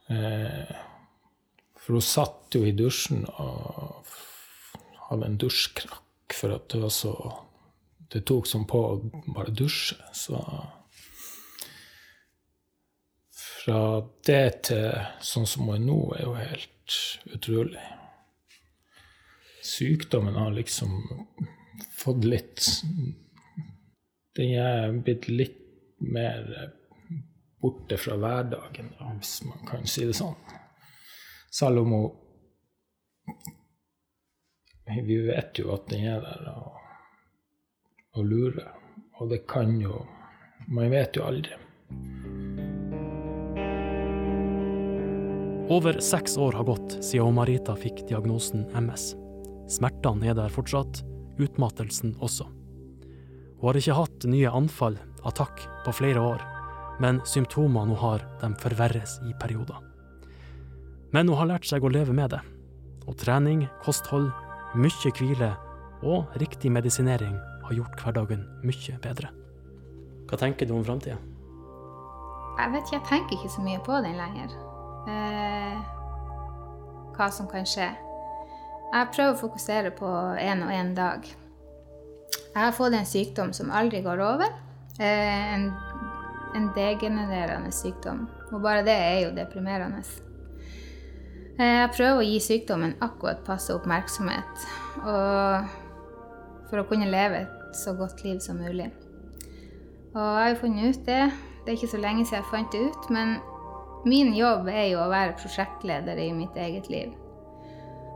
Eh, 0.08 0.76
for 1.78 1.92
hun 1.96 2.02
satt 2.04 2.54
jo 2.54 2.64
i 2.64 2.74
dusjen 2.76 3.24
og 3.40 4.06
hadde 5.08 5.26
en 5.26 5.38
dusjkrakk 5.40 6.36
for 6.36 6.54
at 6.56 6.68
det 6.68 6.80
var 6.84 6.92
så 6.92 7.14
Det 8.14 8.20
tok 8.28 8.46
som 8.46 8.62
på 8.64 8.78
å 8.78 9.22
bare 9.34 9.50
dusje, 9.50 9.96
så 10.14 10.38
fra 13.64 14.04
det 14.28 14.62
til 14.68 14.92
sånn 15.24 15.46
som 15.50 15.66
hun 15.66 15.74
er 15.74 15.82
nå, 15.82 15.96
er 16.14 16.22
jo 16.22 16.34
helt 16.38 16.98
utrolig. 17.34 17.82
Sykdommen 19.64 20.36
har 20.38 20.54
liksom 20.54 20.94
fått 21.96 22.28
litt 22.28 22.62
Den 24.34 24.54
er 24.58 24.92
blitt 25.06 25.28
litt 25.30 25.60
mer 26.02 26.72
borte 27.62 27.96
fra 27.96 28.16
hverdagen, 28.18 28.90
da, 28.98 29.12
hvis 29.14 29.38
man 29.46 29.60
kan 29.68 29.86
si 29.88 30.04
det 30.08 30.16
sånn. 30.18 30.34
Selv 31.54 31.84
om 31.84 31.94
hun 31.94 32.20
Vi 35.06 35.16
vet 35.24 35.56
jo 35.56 35.70
at 35.72 35.86
den 35.88 36.02
er 36.10 36.18
der 36.20 36.48
og, 36.50 36.74
og 38.18 38.26
lurer. 38.28 38.74
Og 39.16 39.30
det 39.30 39.46
kan 39.48 39.78
jo 39.80 40.02
Man 40.68 40.90
vet 40.90 41.16
jo 41.16 41.24
aldri. 41.24 41.56
Over 45.72 46.00
seks 46.00 46.36
år 46.36 46.52
har 46.58 46.64
gått 46.68 46.98
siden 47.04 47.34
Marita 47.36 47.74
fikk 47.76 48.02
diagnosen 48.08 48.66
MS. 48.76 49.14
Smertene 49.72 50.28
er 50.30 50.36
der 50.36 50.52
fortsatt, 50.52 51.00
utmattelsen 51.40 52.14
også. 52.20 52.48
Hun 53.64 53.70
har 53.70 53.78
ikke 53.80 53.94
hatt 53.96 54.24
nye 54.28 54.50
anfall, 54.52 54.98
attakk, 55.24 55.62
på 55.86 55.92
flere 55.96 56.20
år, 56.20 56.42
men 57.00 57.22
symptomene 57.24 57.94
hun 57.94 57.96
har, 57.96 58.20
de 58.42 58.50
forverres 58.60 59.14
i 59.24 59.30
perioder. 59.40 59.78
Men 61.16 61.30
hun 61.32 61.38
har 61.38 61.48
lært 61.48 61.64
seg 61.64 61.80
å 61.80 61.88
leve 61.88 62.12
med 62.12 62.34
det. 62.34 62.42
Og 63.08 63.16
trening, 63.16 63.62
kosthold, 63.80 64.26
mye 64.76 65.12
hvile 65.16 65.48
og 66.04 66.34
riktig 66.42 66.68
medisinering 66.76 67.38
har 67.64 67.72
gjort 67.78 68.02
hverdagen 68.04 68.42
mye 68.68 68.98
bedre. 69.00 69.30
Hva 70.28 70.40
tenker 70.42 70.68
du 70.68 70.74
om 70.76 70.84
framtida? 70.84 71.16
Jeg 72.58 72.74
vet 72.74 72.84
ikke, 72.84 72.98
jeg 72.98 73.06
tenker 73.08 73.38
ikke 73.38 73.54
så 73.54 73.64
mye 73.64 73.80
på 73.86 74.02
den 74.04 74.18
lenger. 74.20 74.52
Eh, 75.14 75.78
hva 77.16 77.30
som 77.32 77.48
kan 77.48 77.64
skje. 77.64 77.88
Jeg 78.92 79.10
prøver 79.16 79.32
å 79.32 79.40
fokusere 79.40 79.94
på 79.96 80.12
én 80.36 80.66
og 80.68 80.76
én 80.76 80.92
dag. 81.00 81.24
Jeg 82.54 82.60
har 82.62 82.74
fått 82.76 82.94
en 82.94 83.08
sykdom 83.08 83.52
som 83.56 83.72
aldri 83.74 84.02
går 84.04 84.20
over. 84.22 84.52
Eh, 84.98 85.54
en, 85.54 85.70
en 86.54 86.68
degenererende 86.76 87.72
sykdom. 87.74 88.28
Og 88.52 88.62
bare 88.62 88.84
det 88.86 88.94
er 88.94 89.16
jo 89.24 89.32
deprimerende. 89.34 90.04
Eh, 91.58 91.80
jeg 91.80 91.94
prøver 91.96 92.20
å 92.20 92.28
gi 92.28 92.38
sykdommen 92.42 92.94
akkurat 93.02 93.42
passe 93.46 93.74
oppmerksomhet. 93.74 94.68
For 96.70 96.80
å 96.80 96.86
kunne 96.90 97.10
leve 97.10 97.42
et 97.42 97.74
så 97.78 97.96
godt 97.98 98.22
liv 98.26 98.38
som 98.42 98.62
mulig. 98.62 98.90
Og 100.14 100.22
jeg 100.22 100.44
har 100.44 100.52
jo 100.52 100.60
funnet 100.62 100.94
ut 100.94 101.06
det. 101.08 101.24
Det 101.64 101.72
er 101.72 101.78
ikke 101.78 101.94
så 101.94 102.00
lenge 102.02 102.24
siden 102.26 102.38
jeg 102.42 102.50
fant 102.52 102.74
det 102.74 102.86
ut, 102.86 103.10
men 103.10 103.38
min 104.06 104.34
jobb 104.36 104.68
er 104.68 104.90
jo 104.92 105.00
å 105.00 105.10
være 105.10 105.36
prosjektleder 105.40 106.18
i 106.20 106.28
mitt 106.36 106.56
eget 106.60 106.90
liv. 106.92 107.14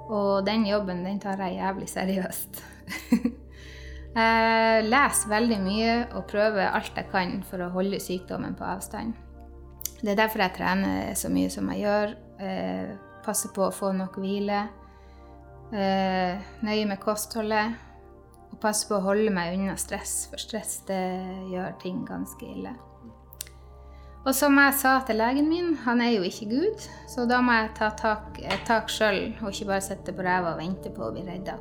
Og 0.08 0.44
den 0.46 0.66
jobben, 0.68 1.02
den 1.04 1.18
tar 1.20 1.40
jeg 1.42 1.58
jævlig 1.58 1.88
seriøst. 1.90 2.62
jeg 4.18 4.86
leser 4.88 5.30
veldig 5.30 5.58
mye 5.62 5.94
og 6.16 6.26
prøver 6.30 6.70
alt 6.72 6.96
jeg 6.96 7.10
kan 7.12 7.38
for 7.46 7.62
å 7.64 7.72
holde 7.74 8.00
sykdommen 8.02 8.56
på 8.58 8.66
avstand. 8.66 9.14
Det 9.98 10.12
er 10.12 10.18
derfor 10.20 10.44
jeg 10.44 10.54
trener 10.56 11.14
så 11.18 11.30
mye 11.32 11.50
som 11.50 11.70
jeg 11.72 11.84
gjør. 11.84 12.14
Eh, 12.38 12.90
passer 13.24 13.52
på 13.54 13.66
å 13.66 13.74
få 13.74 13.92
nok 13.96 14.18
hvile. 14.22 14.66
Eh, 15.74 16.50
nøye 16.64 16.88
med 16.88 17.00
kostholdet. 17.02 17.74
Og 18.48 18.60
passer 18.62 18.88
på 18.88 18.96
å 18.96 19.04
holde 19.04 19.32
meg 19.34 19.58
unna 19.58 19.74
stress, 19.76 20.22
for 20.30 20.40
stress 20.40 20.78
det 20.88 21.02
gjør 21.52 21.74
ting 21.82 22.04
ganske 22.08 22.46
ille. 22.48 22.72
Og 24.24 24.34
som 24.34 24.56
jeg 24.60 24.74
sa 24.80 24.94
til 25.06 25.20
legen 25.20 25.50
min, 25.50 25.74
han 25.84 26.00
er 26.04 26.14
jo 26.14 26.24
ikke 26.26 26.48
Gud, 26.50 26.86
så 27.08 27.26
da 27.28 27.42
må 27.44 27.54
jeg 27.54 27.74
ta 27.78 27.90
tak, 27.96 28.40
et 28.40 28.64
tak 28.68 28.90
sjøl 28.92 29.34
og 29.42 29.52
ikke 29.52 29.68
bare 29.70 29.84
sitte 29.84 30.16
på 30.16 30.24
ræva 30.24 30.54
og 30.54 30.62
vente 30.62 30.92
på 30.92 31.06
å 31.06 31.12
bli 31.14 31.26
redda. 31.28 31.58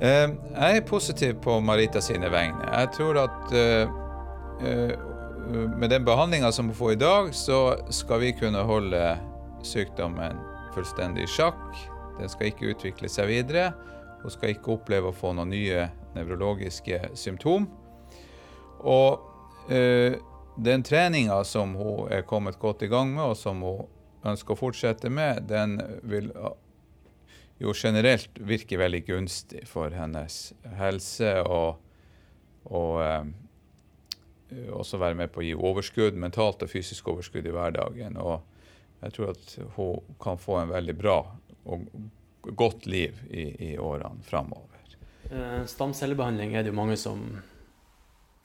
Eh, 0.00 0.28
jeg 0.52 0.76
er 0.76 0.84
positiv 0.84 1.38
på 1.40 1.60
Marita 1.64 2.02
sine 2.04 2.28
vegne. 2.28 2.66
Jeg 2.68 2.90
tror 2.92 3.20
at 3.22 3.54
eh, 3.56 3.94
eh, 4.60 4.92
med 5.78 5.88
den 5.88 6.04
behandlinga 6.04 6.50
som 6.52 6.68
hun 6.68 6.76
får 6.76 6.92
i 6.92 7.00
dag, 7.00 7.30
så 7.34 7.60
skal 7.90 8.20
vi 8.20 8.34
kunne 8.36 8.64
holde 8.68 9.00
sykdommen 9.64 10.36
fullstendig 10.74 11.24
i 11.24 11.30
sjakk. 11.30 11.78
Den 12.18 12.28
skal 12.28 12.50
ikke 12.50 12.74
utvikle 12.74 13.08
seg 13.08 13.30
videre. 13.30 13.70
Hun 14.20 14.34
skal 14.34 14.52
ikke 14.52 14.74
oppleve 14.76 15.12
å 15.12 15.16
få 15.16 15.32
noen 15.36 15.54
nye 15.54 15.88
nevrologiske 16.16 17.14
symptom. 17.16 17.68
Og 18.84 19.72
eh, 19.72 20.20
den 20.56 20.84
treninga 20.84 21.40
som 21.44 21.72
hun 21.78 22.12
er 22.12 22.28
kommet 22.28 22.60
godt 22.60 22.84
i 22.84 22.92
gang 22.92 23.14
med, 23.14 23.32
og 23.32 23.36
som 23.40 23.64
hun 23.64 23.86
ønsker 24.26 24.52
å 24.52 24.60
fortsette 24.60 25.08
med, 25.08 25.46
den 25.48 25.78
vil 26.04 26.32
jo 27.58 27.72
generelt 27.74 28.38
virker 28.38 28.80
veldig 28.82 29.02
gunstig 29.06 29.64
for 29.68 29.94
hennes 29.96 30.52
helse 30.76 31.32
og, 31.42 31.78
og 32.68 33.00
eh, 33.04 34.68
også 34.76 35.00
være 35.00 35.18
med 35.22 35.32
på 35.32 35.40
å 35.42 35.46
gi 35.46 35.56
overskudd, 35.56 36.18
mentalt 36.20 36.62
og 36.62 36.70
fysisk 36.70 37.08
overskudd 37.12 37.48
i 37.48 37.54
hverdagen. 37.54 38.20
Og 38.20 38.44
jeg 39.02 39.16
tror 39.16 39.32
at 39.32 39.58
hun 39.76 40.14
kan 40.22 40.40
få 40.40 40.60
en 40.60 40.72
veldig 40.74 40.96
bra 40.98 41.18
og 41.66 41.88
godt 42.46 42.86
liv 42.86 43.18
i, 43.30 43.48
i 43.72 43.74
årene 43.78 44.22
framover. 44.26 44.76
Eh, 45.30 45.64
Stamcellebehandling 45.66 46.54
er 46.54 46.62
det 46.62 46.70
jo 46.70 46.78
mange 46.78 46.98
som 47.00 47.24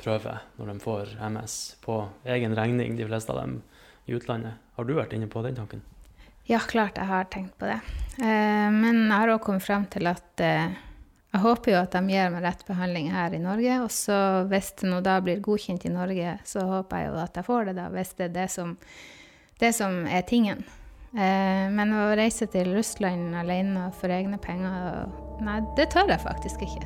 prøver 0.02 0.42
når 0.58 0.72
de 0.72 0.82
får 0.82 1.16
MS, 1.30 1.58
på 1.84 2.00
egen 2.26 2.56
regning, 2.58 2.96
de 2.98 3.06
fleste 3.06 3.34
av 3.34 3.44
dem 3.44 3.60
i 4.10 4.16
utlandet. 4.18 4.58
Har 4.78 4.88
du 4.88 4.96
vært 4.98 5.14
inne 5.14 5.30
på 5.30 5.44
den 5.46 5.60
tanken? 5.60 5.84
Ja, 6.52 6.60
klart 6.60 6.98
jeg 7.00 7.08
har 7.08 7.30
tenkt 7.32 7.56
på 7.58 7.66
det. 7.70 7.80
Eh, 8.20 8.70
men 8.76 9.06
jeg 9.06 9.16
har 9.16 9.32
òg 9.32 9.44
kommet 9.46 9.64
frem 9.64 9.86
til 9.92 10.10
at 10.12 10.42
eh, 10.44 10.74
jeg 11.32 11.44
håper 11.46 11.72
jo 11.72 11.78
at 11.80 11.94
de 11.96 12.02
gir 12.12 12.34
meg 12.34 12.44
rett 12.44 12.66
behandling 12.68 13.08
her 13.14 13.32
i 13.32 13.40
Norge. 13.40 13.78
Og 13.86 13.92
så 13.96 14.18
hvis 14.52 14.74
det 14.82 14.90
nå 14.92 15.00
da 15.06 15.16
blir 15.24 15.40
godkjent 15.44 15.88
i 15.88 15.94
Norge, 15.94 16.36
så 16.44 16.66
håper 16.68 17.06
jeg 17.06 17.08
jo 17.08 17.22
at 17.24 17.40
jeg 17.40 17.48
får 17.48 17.70
det, 17.70 17.78
da, 17.80 17.88
hvis 17.96 18.14
det 18.20 18.28
er 18.28 18.36
det 18.36 18.50
som, 18.52 18.76
det 19.64 19.72
som 19.80 20.02
er 20.12 20.28
tingen. 20.28 20.66
Eh, 21.16 21.72
men 21.72 21.96
å 21.96 22.10
reise 22.20 22.50
til 22.52 22.74
Russland 22.76 23.32
alene 23.40 23.88
for 24.02 24.12
egne 24.12 24.42
penger, 24.44 25.08
nei, 25.48 25.62
det 25.80 25.88
tør 25.96 26.12
jeg 26.12 26.26
faktisk 26.28 26.68
ikke. 26.68 26.84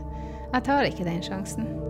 Jeg 0.54 0.70
tar 0.70 0.86
ikke 0.86 1.10
den 1.10 1.26
sjansen. 1.26 1.85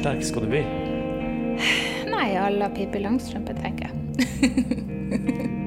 Hvor 0.00 0.14
sterk 0.14 0.22
skal 0.24 0.46
du 0.46 0.48
bli? 0.48 0.60
Nei, 2.08 2.28
à 2.40 2.46
la 2.48 2.70
Pippi 2.72 3.02
Langstrømpe, 3.04 3.52
tenker 3.52 3.90
jeg. 3.90 3.96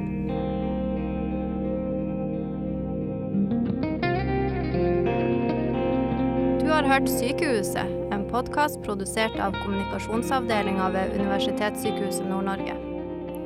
Du 6.63 6.72
har 6.74 6.88
hørt 6.89 7.10
Sykehuset, 7.10 7.86
en 8.10 8.24
podkast 8.32 8.82
produsert 8.82 9.38
av 9.38 9.54
kommunikasjonsavdelinga 9.60 10.88
ved 10.96 11.13
Universitetssykehuset 11.19 12.26
Nord-Norge. 12.26 12.74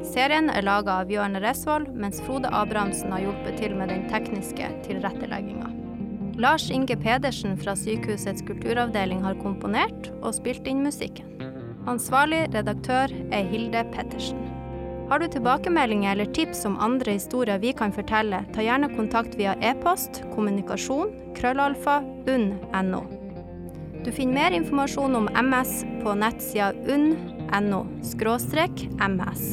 Serien 0.08 0.48
er 0.48 0.64
laga 0.64 1.02
av 1.02 1.12
Jørn 1.12 1.36
Resvoll, 1.44 1.90
mens 1.92 2.24
Frode 2.24 2.48
Abrahamsen 2.56 3.12
har 3.12 3.26
hjulpet 3.28 3.60
til 3.60 3.76
med 3.76 3.92
den 3.92 4.08
tekniske 4.08 4.72
tilrettelegginga. 4.88 5.87
Lars 6.38 6.70
Inge 6.72 6.98
Pedersen 6.98 7.58
fra 7.58 7.74
sykehusets 7.76 8.44
kulturavdeling 8.46 9.24
har 9.26 9.40
komponert 9.42 10.12
og 10.22 10.36
spilt 10.38 10.68
inn 10.70 10.84
musikken. 10.86 11.26
Ansvarlig 11.90 12.44
redaktør 12.54 13.14
er 13.34 13.48
Hilde 13.50 13.82
Pettersen. 13.96 14.44
Har 15.10 15.24
du 15.24 15.28
tilbakemeldinger 15.32 16.12
eller 16.12 16.30
tips 16.36 16.66
om 16.68 16.76
andre 16.84 17.16
historier 17.16 17.58
vi 17.64 17.72
kan 17.74 17.96
fortelle, 17.96 18.44
ta 18.54 18.62
gjerne 18.62 18.92
kontakt 18.94 19.38
via 19.40 19.56
e-post 19.66 20.22
kommunikasjon 20.36 21.14
krøllalfa 21.40 22.02
unn.no. 22.30 23.02
Du 24.06 24.12
finner 24.14 24.38
mer 24.38 24.58
informasjon 24.60 25.18
om 25.18 25.32
MS 25.42 25.80
på 26.04 26.14
nettsida 26.22 26.74
unn.no 26.86 27.82
ms. 27.98 29.46